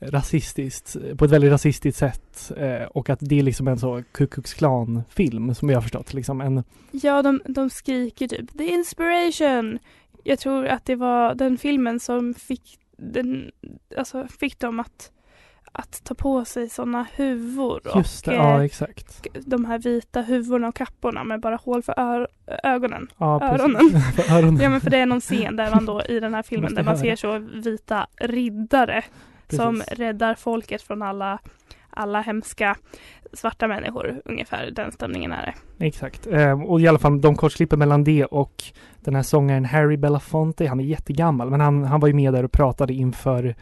rasistiskt, 0.00 0.96
på 1.16 1.24
ett 1.24 1.30
väldigt 1.30 1.52
rasistiskt 1.52 1.98
sätt 1.98 2.52
eh, 2.56 2.82
och 2.82 3.10
att 3.10 3.18
det 3.22 3.38
är 3.38 3.42
liksom 3.42 3.68
en 3.68 3.78
så 3.78 4.02
Ku 4.12 4.26
Klux 4.26 4.54
Klan-film 4.54 5.54
som 5.54 5.68
jag 5.68 5.76
har 5.76 5.82
förstått, 5.82 6.14
liksom 6.14 6.40
en 6.40 6.64
Ja, 6.90 7.22
de, 7.22 7.40
de 7.46 7.70
skriker 7.70 8.28
typ 8.28 8.58
The 8.58 8.64
Inspiration! 8.64 9.78
Jag 10.24 10.38
tror 10.38 10.66
att 10.66 10.84
det 10.84 10.96
var 10.96 11.34
den 11.34 11.58
filmen 11.58 12.00
som 12.00 12.34
fick, 12.34 12.78
den, 12.96 13.50
alltså 13.96 14.26
fick 14.40 14.58
dem 14.58 14.80
att, 14.80 15.12
att 15.76 16.04
ta 16.04 16.14
på 16.14 16.44
sig 16.44 16.68
sådana 16.68 17.06
huvor 17.16 17.80
Just 17.94 18.26
och 18.26 18.32
det, 18.32 18.38
eh, 18.38 18.44
ja 18.44 18.64
exakt. 18.64 19.26
de 19.46 19.64
här 19.64 19.78
vita 19.78 20.20
huvorna 20.22 20.68
och 20.68 20.74
kapporna 20.74 21.24
med 21.24 21.40
bara 21.40 21.56
hål 21.56 21.82
för 21.82 21.94
ö- 21.96 22.26
ögonen. 22.62 23.08
Ja, 23.18 23.42
öronen. 23.42 24.00
För 24.16 24.36
öronen. 24.36 24.60
Ja 24.62 24.70
men 24.70 24.80
för 24.80 24.90
det 24.90 24.98
är 24.98 25.06
någon 25.06 25.20
scen 25.20 25.56
där 25.56 25.70
man 25.70 25.86
då 25.86 26.02
i 26.08 26.20
den 26.20 26.34
här 26.34 26.42
filmen 26.48 26.74
där 26.74 26.82
man 26.82 26.98
ser 26.98 27.16
så 27.16 27.38
vita 27.38 28.06
riddare 28.20 29.02
som 29.48 29.74
Precis. 29.78 29.98
räddar 29.98 30.34
folket 30.34 30.82
från 30.82 31.02
alla, 31.02 31.38
alla 31.90 32.20
hemska 32.20 32.76
svarta 33.32 33.68
människor. 33.68 34.22
Ungefär 34.24 34.70
den 34.70 34.92
stämningen 34.92 35.32
är 35.32 35.54
det. 35.78 35.86
Exakt. 35.86 36.26
Eh, 36.26 36.62
och 36.62 36.80
i 36.80 36.88
alla 36.88 36.98
fall 36.98 37.20
de 37.20 37.36
kortslipper 37.36 37.76
mellan 37.76 38.04
det 38.04 38.24
och 38.24 38.64
den 39.00 39.14
här 39.14 39.22
sångaren 39.22 39.64
Harry 39.64 39.96
Belafonte. 39.96 40.66
Han 40.66 40.80
är 40.80 40.84
jättegammal 40.84 41.50
men 41.50 41.60
han, 41.60 41.84
han 41.84 42.00
var 42.00 42.08
ju 42.08 42.14
med 42.14 42.32
där 42.32 42.44
och 42.44 42.52
pratade 42.52 42.92
inför 42.92 43.54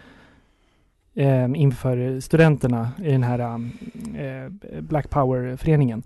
eh, 1.14 1.44
inför 1.54 2.20
studenterna 2.20 2.90
i 3.04 3.10
den 3.12 3.22
här 3.22 3.38
eh, 4.18 4.80
Black 4.80 5.10
Power-föreningen. 5.10 6.02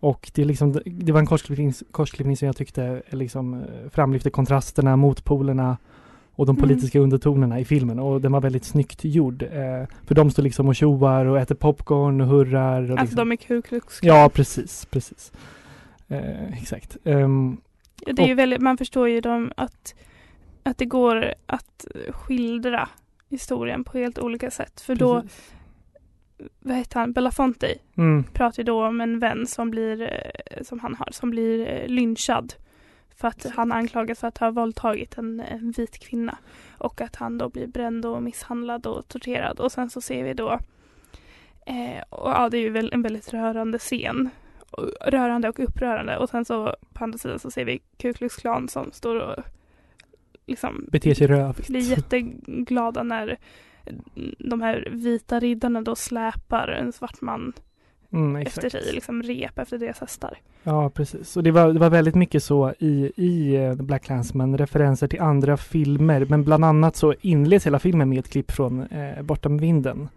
Och 0.00 0.30
det, 0.34 0.42
är 0.42 0.46
liksom, 0.46 0.80
det 0.84 1.12
var 1.12 1.20
en 1.20 1.26
korsklippning, 1.26 1.72
korsklippning 1.90 2.36
som 2.36 2.46
jag 2.46 2.56
tyckte 2.56 3.02
liksom 3.10 3.54
eh, 3.54 3.90
framlyfte 3.90 4.30
kontrasterna, 4.30 4.96
motpolerna 4.96 5.76
och 6.36 6.46
de 6.46 6.56
Mm. 6.56 6.62
politiska 6.68 6.98
undertonerna 7.00 7.60
i 7.60 7.64
filmen 7.64 7.98
och 7.98 8.20
den 8.20 8.32
var 8.32 8.40
väldigt 8.40 8.64
snyggt 8.64 9.04
gjord. 9.04 9.42
Eh, 9.42 9.86
för 10.06 10.14
de 10.14 10.30
står 10.30 10.42
liksom 10.42 10.68
och 10.68 10.76
tjoar 10.76 11.24
och 11.26 11.38
äter 11.38 11.54
popcorn 11.54 12.20
och 12.20 12.26
hurrar. 12.26 12.82
Och 12.82 12.90
Alltså 12.90 13.02
liksom. 13.04 13.16
de 13.28 13.32
är 13.32 13.36
Ku 13.36 13.62
Klux. 13.62 13.98
Ja, 14.02 14.30
precis, 14.34 14.86
precis. 14.90 15.32
Eh, 16.08 16.58
exakt. 16.58 16.96
Ehm, 17.04 17.56
Ja, 18.06 18.12
Det 18.12 18.22
är 18.22 18.26
ju 18.26 18.32
och- 18.32 18.38
väldigt, 18.38 18.60
man 18.60 18.76
förstår 18.78 19.08
ju 19.08 19.20
dem 19.20 19.52
att, 19.56 19.94
att 20.62 20.78
det 20.78 20.84
går 20.84 21.34
att 21.46 21.86
skildra 22.10 22.88
historien 23.28 23.84
på 23.84 23.98
helt 23.98 24.18
olika 24.18 24.50
sätt. 24.50 24.80
För 24.80 24.94
då, 24.94 25.22
precis. 25.22 25.54
vad 26.60 26.76
heter 26.76 27.00
han, 27.00 27.12
Belafonte 27.12 27.74
Mm, 27.96 28.24
pratar 28.24 28.62
ju 28.62 28.64
då 28.64 28.86
om 28.86 29.00
en 29.00 29.18
vän 29.18 29.46
som 29.46 29.70
blir, 29.70 30.02
eh, 30.02 30.62
som 30.62 30.80
han 30.80 30.94
har, 30.94 31.08
som 31.10 31.30
blir 31.30 31.68
eh, 31.68 31.88
lynchad. 31.88 32.54
För 33.16 33.28
att 33.28 33.46
han 33.56 33.72
anklagas 33.72 34.20
för 34.20 34.28
att 34.28 34.38
ha 34.38 34.50
våldtagit 34.50 35.18
en, 35.18 35.40
en 35.40 35.70
vit 35.70 35.98
kvinna. 35.98 36.38
Och 36.78 37.00
att 37.00 37.16
han 37.16 37.38
då 37.38 37.48
blir 37.48 37.66
bränd 37.66 38.06
och 38.06 38.22
misshandlad 38.22 38.86
och 38.86 39.08
torterad. 39.08 39.60
Och 39.60 39.72
sen 39.72 39.90
så 39.90 40.00
ser 40.00 40.24
vi 40.24 40.34
då, 40.34 40.50
eh, 41.66 42.02
och 42.10 42.30
ja 42.30 42.48
det 42.48 42.58
är 42.58 42.62
ju 42.62 42.70
väl 42.70 42.92
en 42.92 43.02
väldigt 43.02 43.32
rörande 43.32 43.78
scen. 43.78 44.30
Rörande 45.00 45.48
och 45.48 45.60
upprörande. 45.60 46.18
Och 46.18 46.28
sen 46.28 46.44
så 46.44 46.76
på 46.92 47.04
andra 47.04 47.18
sidan 47.18 47.38
så 47.38 47.50
ser 47.50 47.64
vi 47.64 47.80
Ku 47.96 48.12
Klux 48.12 48.36
Klan 48.36 48.68
som 48.68 48.92
står 48.92 49.16
och 49.16 49.44
liksom 50.46 50.88
beter 50.92 51.14
sig 51.14 51.26
rövigt. 51.26 51.68
blir 51.68 51.90
jätteglada 51.90 53.02
när 53.02 53.38
de 54.38 54.62
här 54.62 54.88
vita 54.90 55.40
riddarna 55.40 55.82
då 55.82 55.96
släpar 55.96 56.68
en 56.68 56.92
svart 56.92 57.20
man 57.20 57.52
Mm, 58.14 58.36
efter 58.36 58.68
sig, 58.68 58.92
liksom 58.92 59.22
rep 59.22 59.58
efter 59.58 59.78
deras 59.78 60.00
hästar. 60.00 60.38
Ja, 60.62 60.90
precis. 60.90 61.36
Och 61.36 61.42
det 61.42 61.50
var, 61.50 61.72
det 61.72 61.78
var 61.78 61.90
väldigt 61.90 62.14
mycket 62.14 62.42
så 62.42 62.72
i, 62.78 63.12
i 63.16 63.56
eh, 63.56 63.74
Black 63.74 64.04
Clansman, 64.04 64.58
referenser 64.58 65.08
till 65.08 65.20
andra 65.20 65.56
filmer. 65.56 66.26
Men 66.28 66.44
bland 66.44 66.64
annat 66.64 66.96
så 66.96 67.14
inleds 67.20 67.66
hela 67.66 67.78
filmen 67.78 68.08
med 68.08 68.18
ett 68.18 68.30
klipp 68.30 68.50
från 68.50 68.82
eh, 68.82 69.22
Bortom 69.22 69.58
vinden. 69.58 70.08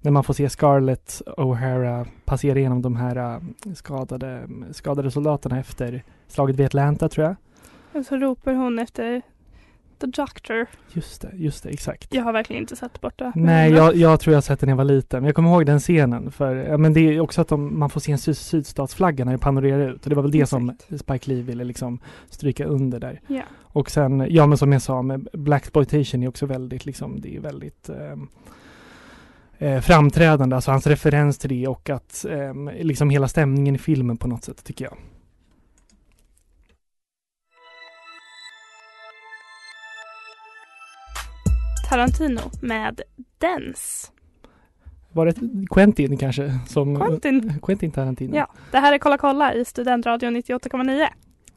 När 0.00 0.10
man 0.10 0.24
får 0.24 0.34
se 0.34 0.48
Scarlett 0.48 1.22
O'Hara 1.26 2.06
passera 2.24 2.58
igenom 2.58 2.82
de 2.82 2.96
här 2.96 3.16
eh, 3.16 3.40
skadade, 3.74 4.48
skadade 4.70 5.10
soldaterna 5.10 5.58
efter 5.58 6.02
slaget 6.28 6.56
vid 6.56 6.66
Atlanta 6.66 7.08
tror 7.08 7.26
jag. 7.26 7.36
Och 8.00 8.06
så 8.06 8.16
ropar 8.16 8.52
hon 8.52 8.78
efter 8.78 9.22
The 10.00 10.06
Doctor. 10.06 10.66
Just 10.92 11.22
det, 11.22 11.30
just 11.34 11.62
det, 11.62 11.70
exakt. 11.70 12.14
Jag 12.14 12.22
har 12.22 12.32
verkligen 12.32 12.62
inte 12.62 12.76
sett 12.76 13.00
borta. 13.00 13.32
Nej, 13.34 13.72
jag, 13.72 13.96
jag 13.96 14.20
tror 14.20 14.32
jag 14.32 14.36
har 14.36 14.42
sett 14.42 14.60
den 14.60 14.66
när 14.66 14.72
jag 14.72 14.76
var 14.76 14.84
liten. 14.84 15.24
Jag 15.24 15.34
kommer 15.34 15.50
ihåg 15.50 15.66
den 15.66 15.80
scenen. 15.80 16.32
För, 16.32 16.56
ja, 16.56 16.78
men 16.78 16.92
det 16.92 17.00
är 17.00 17.20
också 17.20 17.40
att 17.40 17.48
de, 17.48 17.78
man 17.78 17.90
får 17.90 18.00
se 18.00 18.12
en 18.12 18.18
syd 18.18 18.36
sydstatsflagga 18.36 19.24
när 19.24 19.32
det 19.32 19.38
panorerar 19.38 19.88
ut. 19.88 20.04
Och 20.04 20.10
det 20.10 20.16
var 20.16 20.22
väl 20.22 20.32
det 20.32 20.46
som 20.46 20.76
Spike 21.00 21.30
Lee 21.30 21.42
ville 21.42 21.64
liksom 21.64 21.98
stryka 22.28 22.64
under 22.64 23.00
där. 23.00 23.20
Ja. 23.26 23.42
Och 23.62 23.90
sen, 23.90 24.26
ja 24.30 24.46
men 24.46 24.58
som 24.58 24.72
jag 24.72 24.82
sa, 24.82 25.02
med 25.02 25.28
Black 25.32 25.62
exploitation 25.62 26.22
är 26.22 26.28
också 26.28 26.46
väldigt, 26.46 26.86
liksom, 26.86 27.20
det 27.20 27.36
är 27.36 27.40
väldigt 27.40 27.88
ehm, 27.88 28.28
eh, 29.58 29.80
framträdande. 29.80 30.56
Alltså 30.56 30.70
hans 30.70 30.86
referens 30.86 31.38
till 31.38 31.50
det 31.50 31.68
och 31.68 31.90
att 31.90 32.24
ehm, 32.30 32.70
liksom 32.80 33.10
hela 33.10 33.28
stämningen 33.28 33.74
i 33.74 33.78
filmen 33.78 34.16
på 34.16 34.28
något 34.28 34.44
sätt 34.44 34.64
tycker 34.64 34.84
jag. 34.84 34.96
Tarantino 41.88 42.40
med 42.60 43.00
Dens. 43.38 44.12
Var 45.12 45.26
det 45.26 45.34
Quentin 45.70 46.16
kanske? 46.16 46.58
Som, 46.66 47.00
Quentin. 47.00 47.60
Quentin 47.62 47.90
Tarantino. 47.90 48.36
Ja, 48.36 48.48
det 48.70 48.78
här 48.78 48.92
är 48.92 48.98
Kolla 48.98 49.18
kolla 49.18 49.54
i 49.54 49.64
Studentradion 49.64 50.36
98,9. 50.36 51.06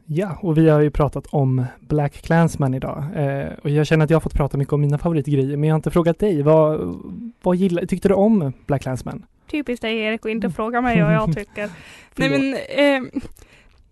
Ja, 0.05 0.37
och 0.41 0.57
vi 0.57 0.69
har 0.69 0.81
ju 0.81 0.91
pratat 0.91 1.27
om 1.27 1.65
Black 1.79 2.13
Clansman 2.13 2.73
idag. 2.73 3.05
Eh, 3.15 3.47
och 3.63 3.69
jag 3.69 3.87
känner 3.87 4.03
att 4.05 4.09
jag 4.09 4.15
har 4.15 4.21
fått 4.21 4.33
prata 4.33 4.57
mycket 4.57 4.73
om 4.73 4.81
mina 4.81 4.97
favoritgrejer, 4.97 5.57
men 5.57 5.69
jag 5.69 5.73
har 5.73 5.79
inte 5.79 5.91
frågat 5.91 6.19
dig. 6.19 6.41
Vad, 6.41 6.95
vad 7.41 7.55
gillar, 7.55 7.85
tyckte 7.85 8.07
du 8.07 8.13
om 8.13 8.53
Black 8.65 8.81
Clansman? 8.81 9.25
Typiskt 9.47 9.81
dig 9.81 9.97
Erik 9.99 10.25
att 10.25 10.31
inte 10.31 10.49
fråga 10.49 10.81
mig 10.81 11.01
vad 11.01 11.13
jag 11.13 11.33
tycker. 11.35 11.69
Nej 12.15 12.29
men 12.29 12.53
eh, 12.53 13.21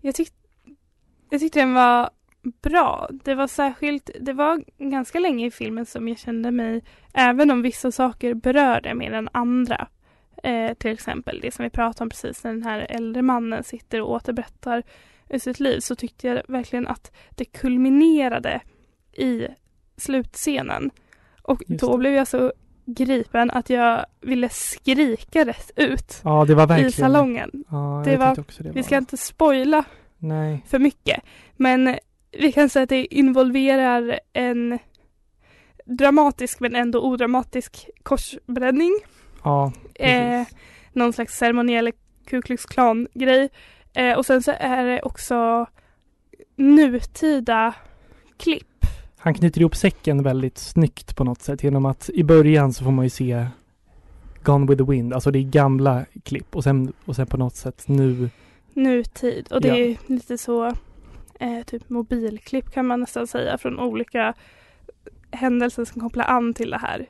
jag, 0.00 0.14
tyck, 0.14 0.32
jag 1.30 1.40
tyckte 1.40 1.58
den 1.58 1.74
var 1.74 2.10
bra. 2.62 3.08
Det 3.24 3.34
var 3.34 3.46
särskilt, 3.46 4.10
det 4.20 4.32
var 4.32 4.62
ganska 4.78 5.18
länge 5.18 5.46
i 5.46 5.50
filmen 5.50 5.86
som 5.86 6.08
jag 6.08 6.18
kände 6.18 6.50
mig, 6.50 6.82
även 7.14 7.50
om 7.50 7.62
vissa 7.62 7.92
saker 7.92 8.34
berörde 8.34 8.94
mer 8.94 9.12
än 9.12 9.28
andra. 9.32 9.88
Eh, 10.42 10.74
till 10.74 10.90
exempel 10.90 11.40
det 11.42 11.54
som 11.54 11.62
vi 11.62 11.70
pratade 11.70 12.02
om 12.04 12.10
precis 12.10 12.44
när 12.44 12.52
den 12.52 12.62
här 12.62 12.86
äldre 12.90 13.22
mannen 13.22 13.64
sitter 13.64 14.00
och 14.02 14.10
återberättar 14.10 14.82
sitt 15.38 15.60
liv 15.60 15.80
så 15.80 15.96
tyckte 15.96 16.26
jag 16.28 16.42
verkligen 16.48 16.88
att 16.88 17.12
det 17.30 17.44
kulminerade 17.44 18.60
i 19.12 19.46
slutscenen. 19.96 20.90
Och 21.42 21.62
då 21.68 21.96
blev 21.96 22.12
jag 22.14 22.28
så 22.28 22.52
gripen 22.86 23.50
att 23.50 23.70
jag 23.70 24.06
ville 24.20 24.48
skrika 24.48 25.44
rätt 25.44 25.70
ut 25.76 26.20
Ja, 26.24 26.44
det 26.44 26.54
var 26.54 26.66
verkligen. 26.66 26.88
i 26.88 26.92
salongen. 26.92 27.64
Ja, 27.70 28.02
Det 28.04 28.16
var- 28.16 28.34
det 28.36 28.44
Vi 28.58 28.70
var. 28.70 28.82
ska 28.82 28.96
inte 28.96 29.16
spoila 29.16 29.84
Nej. 30.18 30.64
för 30.68 30.78
mycket. 30.78 31.22
Men 31.56 31.98
vi 32.32 32.52
kan 32.52 32.68
säga 32.68 32.82
att 32.82 32.88
det 32.88 33.14
involverar 33.14 34.20
en 34.32 34.78
dramatisk 35.84 36.60
men 36.60 36.74
ändå 36.74 37.00
odramatisk 37.02 37.88
korsbränning. 38.02 38.92
Ja, 39.44 39.72
Eh, 39.94 40.42
någon 40.92 41.12
slags 41.12 41.38
ceremoniell 41.38 41.92
Ku 42.26 42.42
Klux 42.42 42.64
Klan 42.66 43.08
grej. 43.14 43.48
Eh, 43.94 44.18
och 44.18 44.26
sen 44.26 44.42
så 44.42 44.52
är 44.58 44.84
det 44.84 45.02
också 45.02 45.66
nutida 46.56 47.74
klipp. 48.36 48.66
Han 49.18 49.34
knyter 49.34 49.60
ihop 49.60 49.76
säcken 49.76 50.22
väldigt 50.22 50.58
snyggt 50.58 51.16
på 51.16 51.24
något 51.24 51.42
sätt 51.42 51.62
genom 51.62 51.86
att 51.86 52.10
i 52.14 52.24
början 52.24 52.72
så 52.72 52.84
får 52.84 52.90
man 52.90 53.04
ju 53.04 53.10
se 53.10 53.46
Gone 54.44 54.66
with 54.66 54.84
the 54.84 54.90
Wind, 54.90 55.14
alltså 55.14 55.30
det 55.30 55.38
är 55.38 55.42
gamla 55.42 56.04
klipp 56.24 56.56
och 56.56 56.64
sen, 56.64 56.92
och 57.04 57.16
sen 57.16 57.26
på 57.26 57.36
något 57.36 57.56
sätt 57.56 57.82
nu, 57.88 58.30
Nutid. 58.74 59.52
Och 59.52 59.60
det 59.60 59.68
Ja. 59.68 59.76
är 59.76 59.96
lite 60.06 60.38
så 60.38 60.72
eh, 61.40 61.62
typ 61.66 61.90
mobilklipp 61.90 62.70
kan 62.70 62.86
man 62.86 63.00
nästan 63.00 63.26
säga 63.26 63.58
från 63.58 63.80
olika 63.80 64.34
händelser 65.30 65.84
som 65.84 66.00
kopplar 66.02 66.24
an 66.24 66.54
till 66.54 66.70
det 66.70 66.78
här 66.78 67.06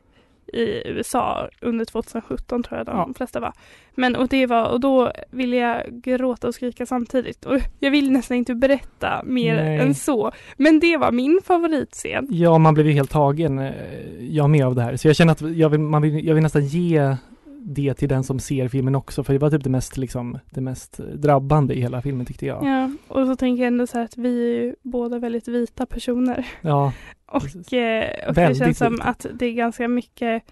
i 0.52 0.88
USA 0.88 1.48
under 1.60 1.84
2017 1.84 2.62
tror 2.62 2.78
jag 2.78 2.86
de 2.86 2.96
Ja. 2.96 3.08
flesta 3.16 3.40
var. 3.40 3.52
Men 3.94 4.16
och 4.16 4.28
det 4.28 4.46
var 4.46 4.68
och 4.70 4.80
då 4.80 5.12
ville 5.30 5.56
jag 5.56 5.82
gråta 6.02 6.48
och 6.48 6.54
skrika 6.54 6.86
samtidigt 6.86 7.44
och 7.44 7.58
jag 7.78 7.90
vill 7.90 8.10
nästan 8.12 8.36
inte 8.36 8.54
berätta 8.54 9.22
mer 9.24 9.54
Nej. 9.56 9.78
än 9.78 9.94
så. 9.94 10.32
Men 10.56 10.80
det 10.80 10.96
var 10.96 11.12
min 11.12 11.40
favoritscen. 11.44 12.26
ja 12.30 12.58
man 12.58 12.74
blev 12.74 12.86
ju 12.86 12.92
helt 12.92 13.10
tagen, 13.10 13.58
eh, 13.58 13.72
jag 14.20 14.50
med 14.50 14.66
av 14.66 14.74
det 14.74 14.82
här. 14.82 14.96
Så 14.96 15.08
jag 15.08 15.16
känner 15.16 15.32
att 15.32 15.40
jag 15.56 15.68
vill, 15.68 15.80
man 15.80 16.02
vill, 16.02 16.26
jag 16.26 16.34
vill 16.34 16.42
nästan 16.42 16.66
ge 16.66 17.16
det 17.62 17.94
till 17.94 18.08
den 18.08 18.24
som 18.24 18.38
ser 18.38 18.68
filmen 18.68 18.94
också, 18.94 19.24
för 19.24 19.32
det 19.32 19.38
var 19.38 19.50
typ 19.50 19.64
det 19.64 19.70
mest 19.70 19.96
liksom, 19.96 20.38
det 20.50 20.60
mest 20.60 20.96
drabbande 20.96 21.74
i 21.74 21.80
hela 21.80 22.02
filmen 22.02 22.26
tyckte 22.26 22.46
jag. 22.46 22.64
Ja, 22.64 22.90
och 23.08 23.26
så 23.26 23.36
tänker 23.36 23.62
jag 23.62 23.66
ändå 23.68 23.86
så 23.86 23.98
här 23.98 24.04
att 24.04 24.16
vi 24.16 24.42
är 24.58 24.62
ju 24.62 24.74
båda 24.82 25.18
väldigt 25.18 25.48
vita 25.48 25.86
personer. 25.86 26.46
Ja, 26.60 26.92
Och, 27.26 27.72
eh, 27.72 28.28
och 28.28 28.34
det 28.34 28.58
känns 28.58 28.78
som 28.78 29.00
att 29.02 29.26
det 29.34 29.46
är 29.46 29.52
ganska 29.52 29.88
mycket 29.88 30.42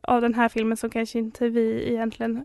av 0.00 0.20
den 0.20 0.34
här 0.34 0.48
filmen 0.48 0.76
som 0.76 0.90
kanske 0.90 1.18
inte 1.18 1.48
vi 1.48 1.90
egentligen 1.92 2.44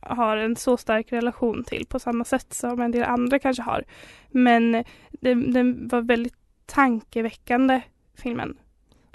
har 0.00 0.36
en 0.36 0.56
så 0.56 0.76
stark 0.76 1.12
relation 1.12 1.64
till 1.64 1.86
på 1.88 1.98
samma 1.98 2.24
sätt 2.24 2.52
som 2.54 2.80
en 2.80 2.90
del 2.90 3.02
andra 3.02 3.38
kanske 3.38 3.62
har. 3.62 3.84
Men 4.30 4.84
den 5.20 5.88
var 5.88 6.00
väldigt 6.00 6.34
tankeväckande 6.66 7.80
filmen. 8.14 8.56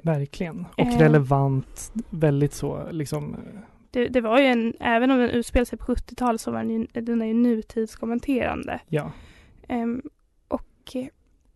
verkligen. 0.04 0.66
Och 0.78 0.80
Eh. 0.88 1.00
relevant, 1.00 1.92
väldigt 2.10 2.54
så 2.54 2.88
liksom, 2.92 3.36
Det, 3.92 4.08
det 4.08 4.22
var 4.22 4.40
ju 4.40 4.46
en, 4.46 4.74
även 4.80 5.12
om 5.12 5.18
den 5.20 5.30
utspelar 5.30 5.66
sig 5.66 5.78
på 5.80 5.86
70-talet 5.96 6.42
så 6.42 6.52
var 6.52 6.60
den 6.60 6.70
ju, 6.70 6.88
den 7.02 7.22
är 7.22 7.26
ju 7.26 7.34
nutidskommenterande. 7.34 8.80
ja. 8.90 9.12
Ehm, 9.68 10.02
och 10.48 10.96
eh, 10.96 11.06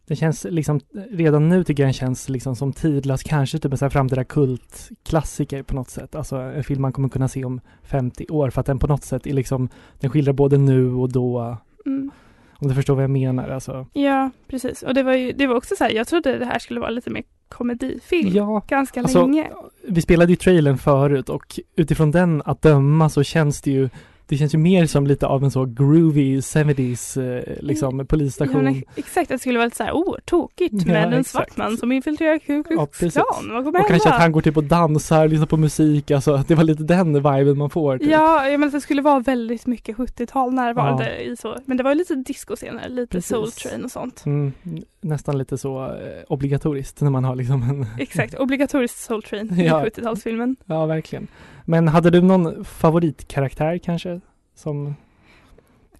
Det 0.07 0.15
känns 0.15 0.43
liksom, 0.49 0.79
redan 1.11 1.49
nu 1.49 1.63
tycker 1.63 1.83
jag 1.83 1.87
den 1.87 1.93
känns 1.93 2.29
liksom 2.29 2.55
som 2.55 2.73
tidlös, 2.73 3.23
kanske 3.23 3.59
typ 3.59 3.71
en 3.71 3.77
sån 3.77 3.85
här 3.85 3.89
framtida 3.91 4.23
kultklassiker 4.23 5.63
på 5.63 5.75
något 5.75 5.89
sätt. 5.89 6.15
Alltså 6.15 6.35
en 6.37 6.63
film 6.63 6.81
man 6.81 6.93
kommer 6.93 7.09
kunna 7.09 7.27
se 7.27 7.45
om 7.45 7.61
50 7.83 8.25
år 8.29 8.49
för 8.49 8.59
att 8.61 8.65
den 8.67 8.79
på 8.79 8.87
något 8.87 9.03
sätt 9.03 9.27
är 9.27 9.33
liksom, 9.33 9.69
den 9.99 10.09
skildrar 10.09 10.33
både 10.33 10.57
nu 10.57 10.93
och 10.93 11.11
då. 11.11 11.57
mm, 11.85 12.11
Om 12.59 12.67
du 12.67 12.73
förstår 12.75 12.95
vad 12.95 13.03
jag 13.03 13.11
menar 13.11 13.49
alltså. 13.49 13.87
ja, 13.93 14.31
precis. 14.47 14.83
Och 14.83 14.93
det 14.93 15.03
var 15.03 15.13
ju 15.13 15.31
det 15.31 15.47
var 15.47 15.55
också 15.55 15.75
så 15.77 15.83
här, 15.83 15.91
jag 15.91 16.07
trodde 16.07 16.37
det 16.37 16.45
här 16.45 16.59
skulle 16.59 16.79
vara 16.79 16.89
lite 16.89 17.09
mer 17.09 17.23
komedifilm. 17.49 18.35
Ja, 18.35 18.61
Ganska 18.67 19.01
Alltså, 19.01 19.21
länge. 19.21 19.49
vi 19.87 20.01
spelade 20.01 20.31
ju 20.31 20.35
trailern 20.35 20.77
förut 20.77 21.29
och 21.29 21.59
utifrån 21.75 22.11
den 22.11 22.41
att 22.45 22.61
döma 22.61 23.09
så 23.09 23.23
känns 23.23 23.61
det 23.61 23.71
ju 23.71 23.89
det 24.27 24.37
känns 24.37 24.53
ju 24.53 24.57
mer 24.57 24.85
som 24.85 25.07
lite 25.07 25.27
av 25.27 25.43
en 25.43 25.51
så 25.51 25.65
groovy 25.65 26.39
70s 26.39 27.37
eh, 27.37 27.43
liksom 27.63 28.05
polisstation. 28.07 28.75
Ja, 28.75 28.81
exakt, 28.95 29.29
det 29.29 29.39
skulle 29.39 29.57
vara 29.59 29.65
lite 29.65 29.77
så 29.77 29.83
här, 29.83 29.91
oh, 29.91 30.15
tokigt 30.25 30.73
Ja, 30.85 30.93
med 30.93 31.03
en 31.03 31.13
exakt. 31.13 31.29
svart 31.29 31.57
man 31.57 31.77
som 31.77 31.91
infiltrerar 31.91 32.37
Ku 32.39 32.63
Ja, 32.69 32.85
Klux. 32.85 33.13
Klan. 33.13 33.25
Vad 33.53 33.63
kommer 33.65 33.79
och 33.79 33.87
kanske 33.87 34.09
att 34.09 34.21
han 34.21 34.31
går 34.31 34.41
typ 34.41 34.57
och 34.57 34.63
dansar, 34.63 35.27
lyssnar 35.27 35.45
på 35.47 35.57
musik, 35.57 36.11
alltså 36.11 36.43
det 36.47 36.55
var 36.55 36.63
lite 36.63 36.83
den 36.83 37.13
viben 37.13 37.57
man 37.57 37.69
får. 37.69 37.97
Typ. 37.97 38.09
Ja, 38.09 38.49
jag 38.49 38.59
menar 38.59 38.67
att 38.67 38.73
det 38.73 38.81
skulle 38.81 39.01
vara 39.01 39.19
väldigt 39.19 39.65
mycket 39.65 39.97
70-tal 39.97 40.53
närvarande 40.53 41.23
i 41.23 41.35
så. 41.37 41.57
Men 41.65 41.77
det 41.77 41.83
var 41.83 41.91
ju 41.91 41.97
lite 41.97 42.15
discoscener, 42.15 42.89
lite 42.89 43.11
Precis. 43.11 43.29
Soul 43.29 43.51
Train 43.51 43.85
och 43.85 43.91
sånt. 43.91 44.25
Mm, 44.25 44.53
nästan 45.01 45.37
lite 45.37 45.57
så 45.57 45.85
eh, 45.85 46.23
obligatoriskt 46.27 47.01
när 47.01 47.09
man 47.09 47.23
har 47.23 47.35
liksom 47.35 47.63
en... 47.63 47.85
Exakt, 47.99 48.33
obligatoriskt 48.35 48.97
Soul 48.99 49.23
Train 49.23 49.59
i 49.59 49.65
Ja. 49.65 49.85
70-talsfilmen. 49.85 50.55
ja, 50.65 50.85
verkligen. 50.85 51.27
Men 51.65 51.87
hade 51.87 52.09
du 52.09 52.21
någon 52.21 52.65
favoritkaraktär 52.65 53.77
kanske? 53.77 54.21
Som 54.55 54.95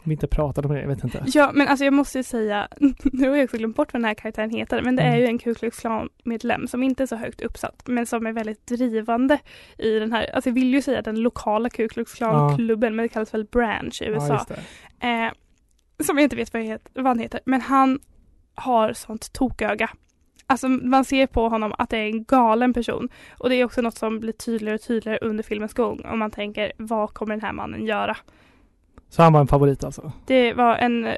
vi 0.04 0.12
inte 0.12 0.28
pratade 0.28 0.67
om 0.67 0.73
det, 0.73 0.82
jag 0.82 0.88
vet 0.88 1.04
inte. 1.04 1.23
Ja, 1.28 1.51
men 1.54 1.67
alltså 1.67 1.86
jag 1.86 1.93
måste 1.93 2.17
ju 2.17 2.23
säga, 2.23 2.67
nu 3.04 3.30
har 3.30 3.36
jag 3.38 3.43
också 3.43 3.58
glömt 3.58 3.75
bort 3.75 3.93
vad 3.93 4.01
den 4.01 4.06
här 4.06 4.13
karaktären 4.13 4.49
heter, 4.49 4.82
men 4.82 4.95
det 4.95 5.01
är 5.04 5.08
Mm. 5.08 5.19
ju 5.19 5.25
en 5.25 5.38
Ku 5.39 5.54
Klux 5.56 5.80
Klan-medlem 5.80 6.67
som 6.67 6.84
inte 6.84 7.04
är 7.04 7.08
så 7.08 7.15
högt 7.15 7.41
uppsatt, 7.41 7.84
men 7.88 8.06
som 8.06 8.25
är 8.25 8.34
väldigt 8.34 8.67
drivande 8.67 9.39
i 9.78 9.99
den 9.99 10.12
här, 10.12 10.36
alltså 10.36 10.49
jag 10.49 10.54
vill 10.54 10.73
ju 10.73 10.82
säga 10.82 11.01
den 11.01 11.15
lokala 11.21 11.69
Ku 11.69 11.88
Klux 11.89 12.13
Klan-klubben, 12.13 12.95
men 12.95 13.04
det 13.04 13.10
kallas 13.10 13.34
väl 13.34 13.45
Branch 13.45 14.01
i 14.01 14.06
Ja, 14.06 14.12
USA. 14.12 14.45
det. 14.47 15.08
eh, 15.08 15.32
som 16.06 16.17
jag 16.17 16.23
inte 16.25 16.36
vet 16.36 16.54
vad, 16.54 16.62
het, 16.63 16.89
vad 16.93 17.06
han 17.08 17.19
heter, 17.19 17.39
men 17.45 17.62
han 17.62 17.99
har 18.56 18.93
sånt 18.93 19.34
toköga. 19.34 19.89
Alltså 20.47 20.67
man 20.67 21.05
ser 21.05 21.27
på 21.27 21.49
honom 21.49 21.73
att 21.77 21.89
det 21.89 21.97
är 21.97 22.05
en 22.08 22.23
galen 22.23 22.73
person. 22.73 23.10
Och 23.38 23.49
det 23.49 23.55
är 23.55 23.65
också 23.65 23.81
något 23.81 23.97
som 23.97 24.19
blir 24.19 24.34
tydligare 24.34 24.75
och 24.75 24.81
tydligare 24.81 25.19
under 25.21 25.43
filmens 25.43 25.73
gång. 25.73 26.05
Om 26.05 26.19
man 26.19 26.31
tänker, 26.31 26.71
vad 26.77 27.13
kommer 27.13 27.36
den 27.36 27.41
här 27.41 27.53
mannen 27.53 27.86
göra? 27.86 28.17
Så 29.10 29.21
han 29.23 29.34
var 29.34 29.39
en 29.41 29.47
favorit 29.47 29.84
alltså? 29.84 30.12
Det 30.25 30.53
var 30.53 30.75
en, 30.75 31.05
eh, 31.05 31.15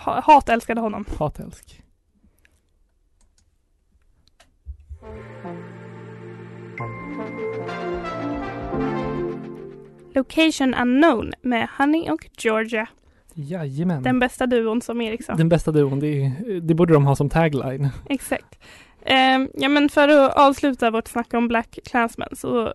ha- 0.00 0.20
hat 0.20 0.48
älskade 0.48 0.80
honom. 0.80 1.04
Hatälsk. 1.18 1.82
Location 10.14 10.74
Unknown 10.74 11.32
med 11.42 11.68
Honey 11.78 12.10
och 12.10 12.28
Georgia. 12.38 12.88
Jajamän. 13.38 14.02
Den 14.02 14.18
bästa 14.18 14.46
duon 14.46 14.82
som 14.82 15.00
Erik 15.00 15.24
sa. 15.24 15.34
Den 15.34 15.48
bästa 15.48 15.72
duon, 15.72 16.00
det, 16.00 16.32
det 16.62 16.74
borde 16.74 16.92
de 16.92 17.06
ha 17.06 17.16
som 17.16 17.28
tagline. 17.28 17.88
Exakt. 18.08 18.58
Ehm, 19.02 19.48
ja 19.54 19.68
men 19.68 19.88
för 19.88 20.08
att 20.08 20.36
avsluta 20.36 20.90
vårt 20.90 21.08
snack 21.08 21.34
om 21.34 21.48
Black 21.48 21.78
Klansman 21.84 22.28
så 22.32 22.74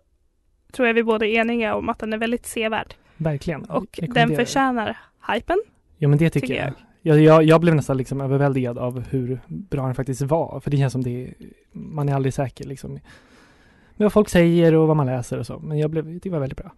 tror 0.71 0.87
jag 0.87 0.93
vi 0.93 1.03
båda 1.03 1.25
är 1.25 1.39
eniga 1.39 1.75
om 1.75 1.89
att 1.89 1.99
den 1.99 2.13
är 2.13 2.17
väldigt 2.17 2.45
sevärd. 2.45 2.93
Verkligen. 3.17 3.63
Och 3.63 3.99
den 4.13 4.35
förtjänar 4.35 4.97
hypen. 5.33 5.61
Ja 5.97 6.07
men 6.07 6.17
det 6.17 6.29
tycker, 6.29 6.47
tycker 6.47 6.63
jag. 6.63 6.73
Jag, 7.01 7.21
jag. 7.21 7.43
Jag 7.43 7.61
blev 7.61 7.75
nästan 7.75 7.97
liksom 7.97 8.21
överväldigad 8.21 8.77
av 8.77 9.03
hur 9.09 9.39
bra 9.47 9.85
den 9.85 9.95
faktiskt 9.95 10.21
var. 10.21 10.59
För 10.59 10.71
det 10.71 10.77
känns 10.77 10.93
som 10.93 11.03
det, 11.03 11.33
man 11.71 12.09
är 12.09 12.15
aldrig 12.15 12.33
säker 12.33 12.65
liksom. 12.65 12.93
Med 12.93 14.05
vad 14.05 14.13
folk 14.13 14.29
säger 14.29 14.75
och 14.75 14.87
vad 14.87 14.97
man 14.97 15.05
läser 15.05 15.39
och 15.39 15.45
så. 15.45 15.59
Men 15.59 15.77
jag 15.77 15.89
blev, 15.89 16.19
det 16.19 16.29
var 16.29 16.39
väldigt 16.39 16.57
bra. 16.57 16.71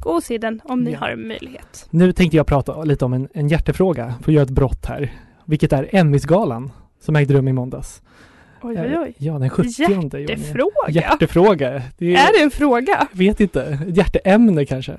Gå 0.00 0.10
och 0.10 0.22
se 0.22 0.38
den 0.38 0.60
om 0.64 0.80
ni 0.84 0.92
Ja. 0.92 0.98
har 0.98 1.16
möjlighet. 1.16 1.86
Nu 1.90 2.12
tänkte 2.12 2.36
jag 2.36 2.46
prata 2.46 2.82
lite 2.84 3.04
om 3.04 3.12
en, 3.12 3.28
en 3.34 3.48
hjärtefråga 3.48 4.14
för 4.22 4.30
att 4.30 4.34
göra 4.34 4.42
ett 4.44 4.50
brott 4.50 4.86
här. 4.86 5.12
Vilket 5.44 5.72
är 5.72 5.88
Emmysgalan 5.92 6.70
som 7.00 7.16
ägde 7.16 7.34
rum 7.34 7.48
i 7.48 7.52
måndags. 7.52 8.02
Oj 8.62 8.80
oj 8.80 8.98
oj. 8.98 9.14
Ja, 9.18 9.38
den 9.38 9.50
70 9.50 9.68
juni. 9.88 10.10
Hjärtefråga? 10.28 10.88
Hjärtefråga. 10.88 11.82
Det 11.98 12.14
Är 12.14 12.38
det 12.38 12.42
en 12.44 12.50
fråga? 12.50 13.08
vet 13.12 13.40
inte. 13.40 13.78
Hjärteämne 13.86 14.64
kanske. 14.66 14.92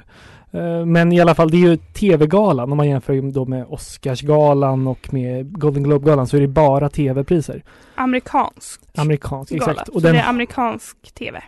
Eh, 0.52 0.86
Men 0.86 1.12
i 1.12 1.20
alla 1.22 1.36
fall, 1.36 1.50
det 1.52 1.58
är 1.58 1.70
ju 1.70 1.78
TV-galan 1.78 2.72
om 2.72 2.78
man 2.78 2.90
jämför 2.90 3.32
då 3.32 3.46
med 3.46 3.66
Oscarsgalan 3.70 4.88
och 4.88 5.14
med 5.14 5.60
Golden 5.60 5.84
Globe-galan 5.84 6.28
så 6.28 6.38
är 6.38 6.42
det 6.42 6.48
bara 6.48 6.90
TV-priser. 6.90 7.64
Amerikansk 7.96 8.82
Amerikansk, 8.96 9.52
gala. 9.52 9.72
exakt. 9.72 9.88
Så 9.88 9.94
Och 9.94 10.02
det 10.02 10.08
den, 10.08 10.16
är 10.16 10.24
amerikansk 10.30 10.98
tv. 11.14 11.44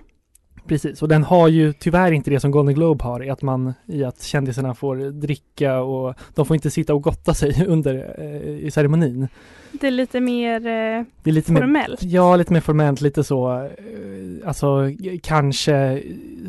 Precis, 0.68 1.02
och 1.02 1.08
den 1.08 1.24
har 1.24 1.48
ju 1.48 1.74
tyvärr 1.74 2.12
inte 2.12 2.30
det 2.30 2.40
som 2.40 2.52
Golden 2.52 2.76
Globe 2.76 3.04
har 3.04 3.24
i 3.24 3.30
att 3.30 3.42
man 3.42 3.74
i 3.86 4.04
att 4.04 4.22
kändisarna 4.24 4.74
får 4.76 4.96
dricka 5.12 5.80
och 5.80 6.16
de 6.36 6.46
får 6.46 6.56
inte 6.56 6.72
sitta 6.72 6.94
och 6.94 7.04
gotta 7.04 7.34
sig 7.34 7.66
under 7.68 8.16
eh, 8.18 8.66
i 8.66 8.72
ceremonin. 8.72 9.28
Det 9.72 9.88
är 9.88 9.92
lite 9.92 10.20
mer 10.20 10.56
eh, 10.56 11.04
Det 11.24 11.30
är 11.30 11.32
lite 11.32 11.52
mer 11.52 11.62
formellt. 11.62 12.04
Ja, 12.04 12.36
lite 12.36 12.54
mer 12.54 12.62
formellt, 12.62 13.02
lite 13.02 13.24
så, 13.24 13.62
eh, 13.62 14.48
alltså 14.48 14.92
kanske 15.24 16.04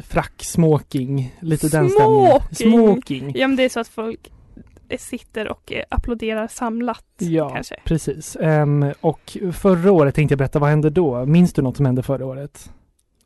frack, 0.05 0.33
smoking, 0.45 1.35
lite 1.41 1.69
den 1.69 1.91
stämningen. 1.91 2.41
Smoking! 2.53 2.71
Smoking! 2.71 3.33
Ja 3.35 3.49
men 3.49 3.57
det 3.57 3.63
är 3.65 3.69
så 3.69 3.81
att 3.81 3.89
folk 3.89 4.33
eh, 4.89 4.99
sitter 4.99 5.49
och 5.49 5.73
eh, 5.73 5.85
applåderar 5.89 6.49
samlat 6.49 7.05
Ja, 7.19 7.49
kanske. 7.51 7.77
precis. 7.85 8.37
Ehm, 8.41 8.93
och 9.01 9.37
förra 9.53 9.93
året 9.93 10.15
tänkte 10.15 10.33
jag 10.33 10.39
berätta, 10.39 10.59
vad 10.59 10.71
hände 10.71 10.91
då? 10.91 11.27
Minns 11.27 11.53
du 11.53 11.63
något 11.63 11.77
som 11.77 11.87
hände 11.87 12.03
förra 12.03 12.27
året? 12.27 12.71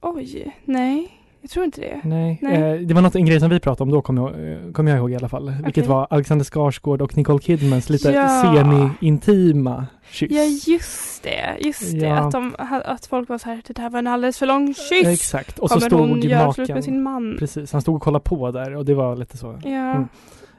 Oj, 0.07 0.57
nej. 0.65 1.09
Jag 1.41 1.51
tror 1.51 1.65
inte 1.65 1.81
det. 1.81 2.01
Nej, 2.05 2.39
Nej. 2.43 2.55
Eh, 2.63 2.81
det 2.81 2.95
var 2.95 3.03
något, 3.03 3.15
en 3.15 3.27
grej 3.27 3.41
som 3.41 3.51
vi 3.51 3.61
pratade 3.61 3.83
om 3.83 3.91
då, 3.91 4.03
kommer 4.03 4.23
jag, 4.23 4.53
eh, 4.53 4.73
kommer 4.73 4.91
jag 4.91 4.99
ihåg 4.99 5.11
i 5.11 5.17
alla 5.17 5.29
fall. 5.29 5.51
Vilket 5.65 5.85
Okej. 5.85 5.89
var 5.89 6.07
Alexander 6.11 6.45
Skarsgård 6.45 7.03
och 7.03 7.17
Nicole 7.17 7.39
Kidmans 7.39 7.91
lite 7.91 8.11
Ja. 8.11 8.29
semi-intima 8.43 9.87
kyss. 10.11 10.31
Ja, 10.33 10.43
just 10.73 11.23
det. 11.23 11.57
Just 11.61 11.93
det. 12.01 12.07
Ja. 12.07 12.15
Att, 12.19 12.33
de, 12.33 12.55
att 12.85 13.07
folk 13.07 13.29
var 13.29 13.39
så 13.39 13.49
här, 13.49 13.63
det 13.67 13.73
där 13.73 13.91
var 13.91 13.99
en 13.99 14.07
alldeles 14.07 14.39
för 14.39 14.47
lång 14.47 14.75
kyss. 14.75 15.07
Exakt, 15.07 15.59
och 15.59 15.69
så 15.69 15.75
Kommer 15.75 15.87
stod 15.87 16.01
hon 16.01 16.21
göra 16.21 16.53
slut 16.53 16.69
med 16.69 16.85
sin 16.85 17.03
man? 17.03 17.37
Precis, 17.39 17.73
han 17.73 17.83
stod 17.83 17.95
och 17.97 18.03
kollade 18.03 18.23
på 18.25 18.51
där 18.51 18.75
och 18.77 18.85
det 18.85 18.95
var 18.95 19.17
lite 19.17 19.37
så. 19.37 19.59
Ja. 19.65 19.71
Mm. 19.71 20.05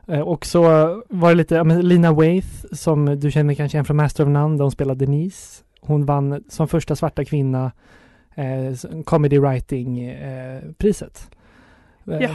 Eh, 0.08 0.20
Och 0.20 0.46
så 0.46 0.62
var 1.10 1.30
det 1.30 1.36
lite, 1.36 1.56
ja, 1.56 1.64
men 1.64 1.88
Lina 1.88 2.12
Waithe 2.14 2.76
som 2.76 3.20
du 3.20 3.32
känner 3.32 3.54
kanske 3.54 3.76
igen 3.76 3.86
från 3.86 3.98
Master 3.98 4.24
of 4.24 4.30
None 4.30 4.58
där 4.58 4.62
hon 4.64 4.72
spelade 4.72 5.06
Denise. 5.06 5.64
Hon 5.82 6.06
vann 6.06 6.44
som 6.50 6.68
första 6.68 6.96
svarta 6.96 7.26
kvinna 7.26 7.72
eh, 8.36 9.02
Comedy 9.06 9.40
Writing 9.40 10.00
eh. 10.00 10.56
Eh, 10.58 10.62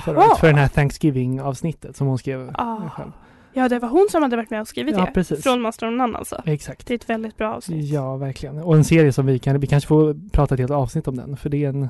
förra 0.00 0.18
året, 0.18 0.38
för 0.38 0.46
den 0.46 0.56
här 0.56 0.68
Thanksgiving 0.68 1.40
avsnittet 1.40 1.96
som 1.96 2.06
hon 2.06 2.18
skrev 2.18 2.50
Ah. 2.54 2.88
själv. 2.88 3.10
ja, 3.52 3.68
det 3.68 3.78
var 3.78 3.88
hon 3.88 4.06
som 4.10 4.22
hade 4.22 4.36
varit 4.36 4.50
med 4.50 4.60
och 4.60 4.68
skrivit 4.68 4.96
Ja, 4.96 5.04
det. 5.04 5.10
precis. 5.14 5.42
Från 5.42 5.60
Master 5.60 5.86
of 5.88 5.92
None 5.92 6.18
alltså. 6.18 6.42
Exakt. 6.46 6.86
Det 6.86 6.94
är 6.94 6.98
ett 6.98 7.10
väldigt 7.10 7.36
bra 7.36 7.54
avsnitt. 7.54 7.84
Ja, 7.90 8.16
verkligen. 8.16 8.58
Och 8.58 8.74
en 8.76 8.84
serie 8.84 9.12
som 9.12 9.26
vi 9.26 9.38
kan, 9.38 9.60
vi 9.60 9.66
kanske 9.66 9.88
får 9.88 10.30
prata 10.32 10.54
ett 10.54 10.58
helt 10.60 10.70
avsnitt 10.72 11.08
om 11.08 11.16
den, 11.16 11.36
för 11.36 11.48
det 11.48 11.64
är 11.64 11.68
en, 11.68 11.88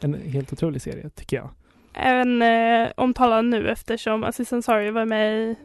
en 0.00 0.14
helt 0.14 0.52
otrolig 0.52 0.82
serie, 0.82 1.10
tycker 1.10 1.36
jag. 1.36 1.48
Även 1.94 2.42
eh, 2.42 2.88
omtalad 2.96 3.44
nu 3.44 3.68
eftersom 3.68 4.24
Aziz 4.24 4.52
Ansari 4.52 4.90
var 4.90 5.04
med 5.04 5.34
i 5.38 5.56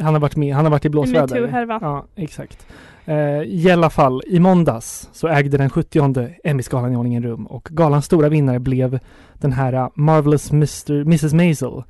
Han 0.00 0.14
har 0.14 0.20
varit 0.20 0.36
med, 0.36 0.54
han 0.54 0.64
har 0.64 0.70
varit 0.70 0.84
i 0.84 0.88
blåsväder. 0.90 1.40
metoo-härvan. 1.40 1.78
Ja, 1.82 2.06
exakt. 2.16 2.66
Eh, 3.08 3.42
I 3.42 3.70
alla 3.70 3.90
fall, 3.90 4.22
i 4.26 4.40
måndags 4.40 5.08
så 5.12 5.28
ägde 5.28 5.58
den 5.58 5.70
70 5.70 6.28
Emmy-skalan 6.44 6.92
i 6.92 6.96
ordningen 6.96 7.22
rum 7.22 7.46
och 7.46 7.68
galans 7.70 8.04
stora 8.04 8.28
vinnare 8.28 8.58
blev 8.58 8.98
den 9.34 9.52
här 9.52 9.74
uh, 9.74 9.88
Marvelous 9.94 10.50
Mr. 10.50 11.00
Mrs. 11.00 11.32
Maisel 11.32 11.82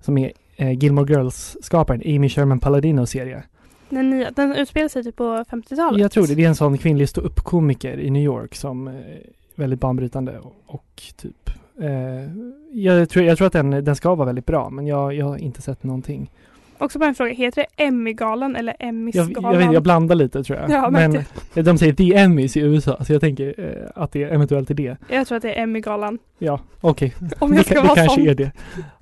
som 0.00 0.18
är 0.18 0.32
eh, 0.56 0.72
Gilmore 0.72 1.12
Girls-skaparen 1.12 2.16
Amy 2.16 2.28
Sherman 2.28 2.60
Palladino 2.60 3.06
serie. 3.06 3.42
Den, 3.88 4.10
nya, 4.10 4.30
den 4.30 4.52
utspelar 4.52 4.88
sig 4.88 5.04
typ 5.04 5.16
på 5.16 5.44
50-talet. 5.50 6.00
Jag 6.00 6.12
tror 6.12 6.26
det, 6.26 6.34
det 6.34 6.44
är 6.44 6.48
en 6.48 6.54
sån 6.54 6.78
kvinnlig 6.78 7.08
ståuppkomiker 7.08 8.00
i 8.00 8.10
New 8.10 8.22
York 8.22 8.54
som 8.54 8.86
är 8.88 9.22
väldigt 9.54 9.80
banbrytande 9.80 10.38
och, 10.38 10.54
och 10.66 11.02
typ 11.16 11.50
eh, 11.80 12.30
jag, 12.72 13.08
tror, 13.08 13.24
jag 13.24 13.38
tror 13.38 13.46
att 13.46 13.52
den, 13.52 13.70
den 13.70 13.96
ska 13.96 14.14
vara 14.14 14.26
väldigt 14.26 14.46
bra 14.46 14.70
men 14.70 14.86
jag, 14.86 15.14
jag 15.14 15.26
har 15.26 15.36
inte 15.36 15.62
sett 15.62 15.82
någonting. 15.82 16.30
Också 16.78 16.98
bara 16.98 17.08
en 17.08 17.14
fråga, 17.14 17.32
heter 17.32 17.66
det 17.76 17.84
Emmy-galan 17.84 18.56
eller 18.56 18.76
Jag, 18.78 18.88
Emmys-galan? 18.88 19.52
jag, 19.52 19.58
vet, 19.60 19.72
jag 19.72 19.82
blandar 19.82 20.14
lite 20.14 20.44
tror 20.44 20.58
jag. 20.58 20.70
Ja, 20.70 20.90
men 20.90 21.12
märkte. 21.12 21.62
de 21.62 21.78
säger 21.78 21.92
The 21.92 22.14
Emmys 22.16 22.56
i 22.56 22.60
USA 22.60 23.04
så 23.04 23.12
jag 23.12 23.20
tänker 23.20 23.54
eh, 23.58 24.02
att 24.02 24.12
det 24.12 24.22
eventuellt 24.22 24.70
är 24.70 24.74
det. 24.74 24.96
Jag 25.08 25.26
tror 25.26 25.36
att 25.36 25.42
det 25.42 25.54
är 25.54 25.62
Emmy-galan. 25.62 26.18
Ja, 26.38 26.60
okej. 26.80 27.14
Om 27.38 27.50
Det, 27.50 27.56
jag 27.56 27.64
ska 27.66 27.74
det 27.74 27.80
vara 27.80 27.94
kanske 27.94 28.14
sån. 28.20 28.28
är 28.28 28.34
det. 28.34 28.52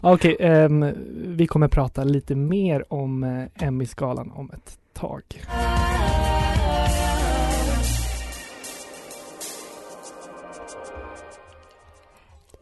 Okej, 0.00 0.37
ehm, 0.40 0.87
vi 1.26 1.46
kommer 1.46 1.68
prata 1.68 2.04
lite 2.04 2.35
mer 2.35 2.92
om 2.92 3.24
eh, 3.24 3.66
Emmy-skalan 3.66 4.30
om 4.35 4.50
ett 4.50 4.78
tag. 4.94 5.22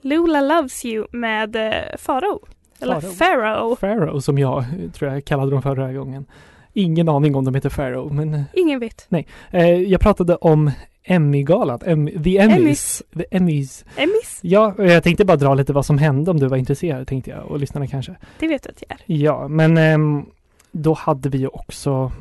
Lula 0.03 0.41
Loves 0.41 0.85
You 0.85 1.07
med 1.13 1.57
eh, 1.57 1.97
Farao. 1.99 2.41
Eller. 2.83 3.01
Pharaoh. 3.19 3.77
Pharaoh 3.77 4.19
som 4.21 4.39
jag 4.39 4.65
tror 4.93 5.13
jag 5.13 5.25
kallade 5.25 5.51
dem 5.51 5.63
förra 5.63 5.93
gången. 5.93 6.25
Ingen 6.73 7.09
aning 7.09 7.35
om 7.35 7.45
de 7.45 7.55
heter 7.55 7.71
Pharaoh, 7.71 8.13
men 8.13 8.35
eh, 8.35 8.43
Ingen 8.53 8.81
vet. 8.81 9.09
eh, 9.51 9.69
jag 9.69 10.01
pratade 10.01 10.37
om 10.37 10.71
Emmy-galan, 11.05 11.79
Em- 11.79 12.23
The 12.25 12.39
Emmys. 12.39 12.59
Emmys. 12.61 13.03
The 13.17 13.25
Emmys. 13.37 13.85
Emmys, 13.97 14.39
Ja, 14.43 14.75
jag 14.79 15.03
tänkte 15.03 15.25
bara 15.25 15.37
dra 15.37 15.55
lite 15.55 15.73
vad 15.73 15.87
som 15.87 15.99
hände 15.99 16.31
om 16.31 16.41
du 16.41 16.47
var 16.47 16.57
intresserad, 16.57 17.07
tänkte 17.07 17.31
jag, 17.31 17.45
och 17.47 17.59
lyssnarna 17.61 17.87
kanske. 17.87 18.15
det 18.39 18.49
vet 18.49 18.65
jag 18.67 18.73
att 18.73 18.83
jag 18.89 18.91
är. 19.17 19.23
Ja, 19.25 19.49
men 19.49 19.77
ehm, 19.79 20.25
då 20.73 20.93
hade 20.95 21.29
vi 21.29 21.39
ju 21.39 21.47
också 21.49 22.13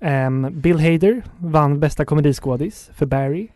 ehm, 0.00 0.48
Bill 0.52 0.78
Hader 0.80 1.22
vann 1.38 1.80
bästa 1.80 2.04
komediskådis 2.04 2.90
för 2.94 3.06
Barry. 3.06 3.48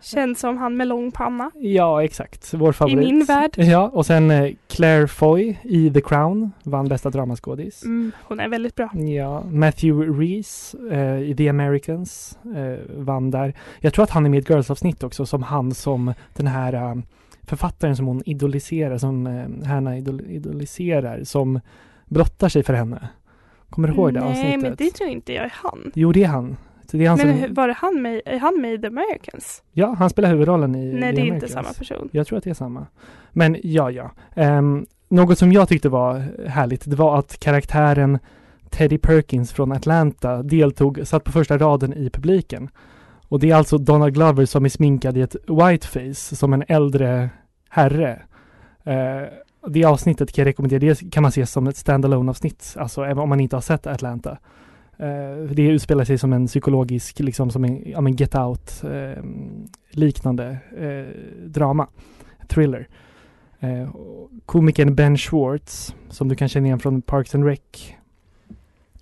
Känd 0.00 0.38
som 0.38 0.58
han 0.58 0.76
med 0.76 0.86
lång 0.88 1.12
panna. 1.12 1.50
Ja, 1.54 2.04
exakt. 2.04 2.54
Vår 2.54 2.72
favorit. 2.72 2.98
min 2.98 3.24
värld. 3.24 3.50
Ja, 3.56 3.88
och 3.88 4.06
sen 4.06 4.30
eh, 4.30 4.52
Claire 4.68 5.06
Foy 5.08 5.56
i 5.62 5.90
The 5.90 6.00
Crown 6.00 6.52
vann 6.62 6.88
bästa 6.88 7.10
dramaskådis. 7.10 7.84
Mm, 7.84 8.12
hon 8.24 8.40
är 8.40 8.48
väldigt 8.48 8.74
bra. 8.74 8.90
Ja, 8.94 9.42
Matthew 9.50 10.22
Reese 10.24 10.74
eh, 10.90 11.18
i 11.18 11.34
The 11.36 11.48
Americans 11.48 12.38
eh, 12.56 12.96
vann 12.96 13.30
där. 13.30 13.54
Jag 13.80 13.92
tror 13.94 14.02
att 14.02 14.10
han 14.10 14.26
är 14.26 14.30
med 14.30 14.38
i 14.38 14.40
ett 14.40 14.50
Girls-avsnitt 14.50 15.02
också 15.02 15.26
som 15.26 15.42
han 15.42 15.74
som 15.74 16.14
den 16.36 16.46
här 16.46 16.72
eh, 16.72 16.94
författaren 17.42 17.96
som 17.96 18.06
hon 18.06 18.22
idoliserar, 18.26 18.98
som 18.98 19.26
eh, 19.26 19.68
Hanna 19.68 19.96
idol 19.98 20.20
idoliserar, 20.20 21.24
som 21.24 21.60
brottar 22.06 22.48
sig 22.48 22.62
för 22.62 22.74
henne. 22.74 23.08
Kommer 23.70 23.88
du 23.88 23.94
ihåg 23.94 24.14
det 24.14 24.20
Nej, 24.20 24.30
avsnittet? 24.30 24.62
men 24.62 24.74
det 24.78 24.90
tror 24.90 25.10
inte 25.10 25.32
jag 25.32 25.44
är 25.44 25.52
han. 25.54 25.92
Jo, 25.94 26.12
det 26.12 26.24
är 26.24 26.28
han. 26.28 26.56
Så 26.90 26.96
det 26.96 27.04
är 27.04 27.08
han 27.08 27.18
Men 27.18 27.42
som, 27.42 27.54
var 27.54 27.68
det 27.68 27.74
han 27.74 28.02
med, 28.02 28.22
är 28.24 28.38
han 28.38 28.60
med 28.60 28.74
i 28.74 28.78
The 28.78 28.86
Americans? 28.86 29.62
ja, 29.72 29.94
han 29.98 30.10
spelar 30.10 30.30
huvudrollen 30.30 30.74
i 30.74 30.92
Nej, 30.92 30.92
The 30.92 30.98
det 31.00 31.06
är 31.06 31.10
inte 31.10 31.20
Americans. 31.32 31.52
samma 31.52 31.72
person. 31.72 32.08
Jag 32.12 32.26
tror 32.26 32.38
att 32.38 32.44
det 32.44 32.50
är 32.50 32.54
samma. 32.54 32.86
Men 33.32 33.56
ja, 33.62 33.90
ja. 33.90 34.10
Ehm, 34.34 34.86
något 35.08 35.38
som 35.38 35.52
jag 35.52 35.68
tyckte 35.68 35.88
var 35.88 36.22
härligt, 36.48 36.90
det 36.90 36.96
var 36.96 37.18
att 37.18 37.40
karaktären 37.40 38.18
Teddy 38.70 38.98
Perkins 38.98 39.52
från 39.52 39.72
Atlanta 39.72 40.42
deltog, 40.42 41.00
satt 41.04 41.24
på 41.24 41.32
första 41.32 41.58
raden 41.58 41.92
i 41.94 42.10
publiken. 42.10 42.68
Och 43.28 43.40
det 43.40 43.50
är 43.50 43.54
alltså 43.54 43.78
Donald 43.78 44.14
Glover 44.14 44.44
som 44.46 44.64
är 44.64 44.68
sminkad 44.68 45.16
i 45.16 45.20
ett 45.20 45.36
whiteface 45.46 46.36
som 46.36 46.52
en 46.52 46.64
äldre 46.68 47.30
herre. 47.68 48.22
Eh, 48.84 49.22
det 49.68 49.84
avsnittet 49.84 50.32
kan 50.32 50.42
jag 50.42 50.46
rekommendera, 50.48 50.80
det 50.80 51.10
kan 51.10 51.22
man 51.22 51.32
se 51.32 51.46
som 51.46 51.66
ett 51.66 51.76
standalone 51.76 52.30
avsnitt, 52.30 52.74
alltså 52.78 53.02
även 53.04 53.18
om 53.18 53.28
man 53.28 53.40
inte 53.40 53.56
har 53.56 53.60
sett 53.60 53.86
Atlanta. 53.86 54.38
Eh, 54.98 55.50
det 55.50 55.62
utspelar 55.62 56.04
sig 56.04 56.18
som 56.18 56.32
en 56.32 56.46
psykologisk, 56.46 57.20
liksom 57.20 57.50
som 57.50 57.64
en, 57.64 57.82
ja 57.90 58.00
men 58.00 58.16
get 58.16 58.34
out 58.34 58.84
eh, 58.84 59.24
liknande 59.90 60.58
eh, 60.76 61.06
drama, 61.46 61.86
thriller. 62.48 62.88
Eh, 63.60 63.88
komikern 64.46 64.94
Ben 64.94 65.16
Schwartz, 65.16 65.94
som 66.08 66.28
du 66.28 66.34
kan 66.34 66.48
känna 66.48 66.66
igen 66.66 66.78
från 66.78 67.02
Parks 67.02 67.34
and 67.34 67.44
Rec, 67.44 67.60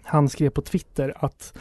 han 0.02 0.28
skrev 0.28 0.50
på 0.50 0.62
Twitter 0.62 1.14
att 1.16 1.58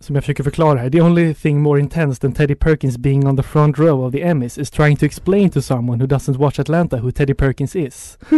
som 0.00 0.14
jag 0.14 0.24
försöker 0.24 0.44
förklara 0.44 0.78
här. 0.78 0.90
The 0.90 1.00
only 1.02 1.34
thing 1.34 1.60
more 1.60 1.80
intense 1.80 2.20
than 2.20 2.32
Teddy 2.32 2.54
Perkins 2.54 2.98
being 2.98 3.26
on 3.26 3.36
the 3.36 3.42
front 3.42 3.78
row 3.78 4.04
of 4.06 4.12
the 4.12 4.22
Emmys 4.22 4.58
is 4.58 4.70
trying 4.70 4.96
to 4.96 5.04
explain 5.06 5.50
to 5.50 5.62
someone 5.62 6.04
who 6.04 6.06
doesn't 6.16 6.36
watch 6.36 6.58
Atlanta 6.58 6.96
who 6.96 7.10
Teddy 7.12 7.34
Perkins 7.34 7.76
is. 7.76 8.18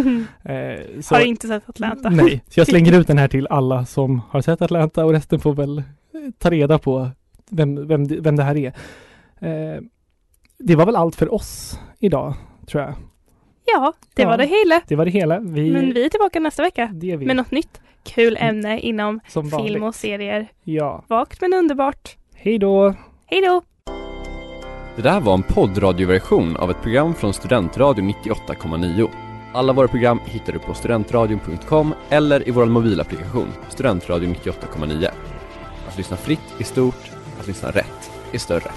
Eh, 0.45 1.01
så- 1.01 1.15
Har 1.15 1.21
inte 1.21 1.49
sett 1.49 1.69
Atlanta. 1.69 2.11
Nej, 2.11 2.45
så 2.49 2.61
jag 2.61 2.67
slänger 2.67 3.01
ut 3.01 3.07
den 3.07 3.19
här 3.19 3.29
till 3.29 3.47
alla 3.47 3.85
som 3.87 4.21
har 4.31 4.41
sett 4.43 4.63
Atlanta 4.63 5.05
och 5.05 5.13
resten 5.13 5.41
får 5.41 5.55
väl 5.55 5.79
eh, 5.79 5.85
ta 6.39 6.51
reda 6.51 6.79
på 6.79 7.11
vem, 7.51 7.87
vem, 7.89 8.05
vem 8.23 8.37
det 8.37 8.43
här 8.43 8.57
är. 8.57 8.67
Eh, 9.41 9.81
det 10.59 10.77
var 10.77 10.87
väl 10.87 10.97
allt 10.97 11.17
för 11.17 11.35
oss 11.35 11.79
idag, 11.99 12.35
tror 12.67 12.83
jag. 12.83 12.95
Ja, 13.73 13.93
det 14.15 14.23
Ja. 14.23 14.29
var 14.29 14.39
det 14.39 14.47
hela. 14.47 14.81
Det 14.89 14.97
var 14.97 15.05
det 15.05 15.11
hela. 15.11 15.39
Vi, 15.41 15.71
Men 15.71 15.95
vi 15.95 16.05
är 16.05 16.09
tillbaka 16.09 16.41
nästa 16.41 16.63
vecka 16.63 16.91
det 16.95 17.11
är 17.13 17.17
vi. 17.17 17.27
med 17.27 17.37
något 17.37 17.51
nytt 17.51 17.81
kul 18.05 18.37
ämne 18.41 18.81
inom 18.81 19.21
Som 19.29 19.49
vanligt. 19.49 19.73
film 19.73 19.83
och 19.83 19.95
serier. 19.95 20.49
Ja. 20.65 21.05
Vagt 21.09 21.41
men 21.41 21.55
underbart. 21.55 22.17
Hej 22.35 22.59
då! 22.59 22.95
Hej 23.27 23.41
då! 23.43 23.63
Det 24.97 25.03
där 25.03 25.21
var 25.21 25.35
en 25.35 25.43
poddradioversion 25.43 26.57
av 26.57 26.71
ett 26.71 26.83
program 26.83 27.15
från 27.15 27.33
Studentradion 27.35 28.13
98,9. 28.25 29.09
Alla 29.55 29.73
våra 29.73 29.89
program 29.89 30.21
hittar 30.27 30.53
du 30.53 30.59
på 30.59 30.75
studentradion.com 30.75 31.95
eller 32.11 32.49
i 32.49 32.51
vår 32.51 32.67
mobilapplikation 32.67 33.49
Studentradion 33.69 34.35
98,9. 34.35 35.09
Att 35.89 35.99
lyssna 35.99 36.17
fritt 36.17 36.55
är 36.61 36.65
stort, 36.65 37.11
att 37.41 37.47
lyssna 37.47 37.71
rätt 37.71 38.11
är 38.33 38.39
större. 38.39 38.71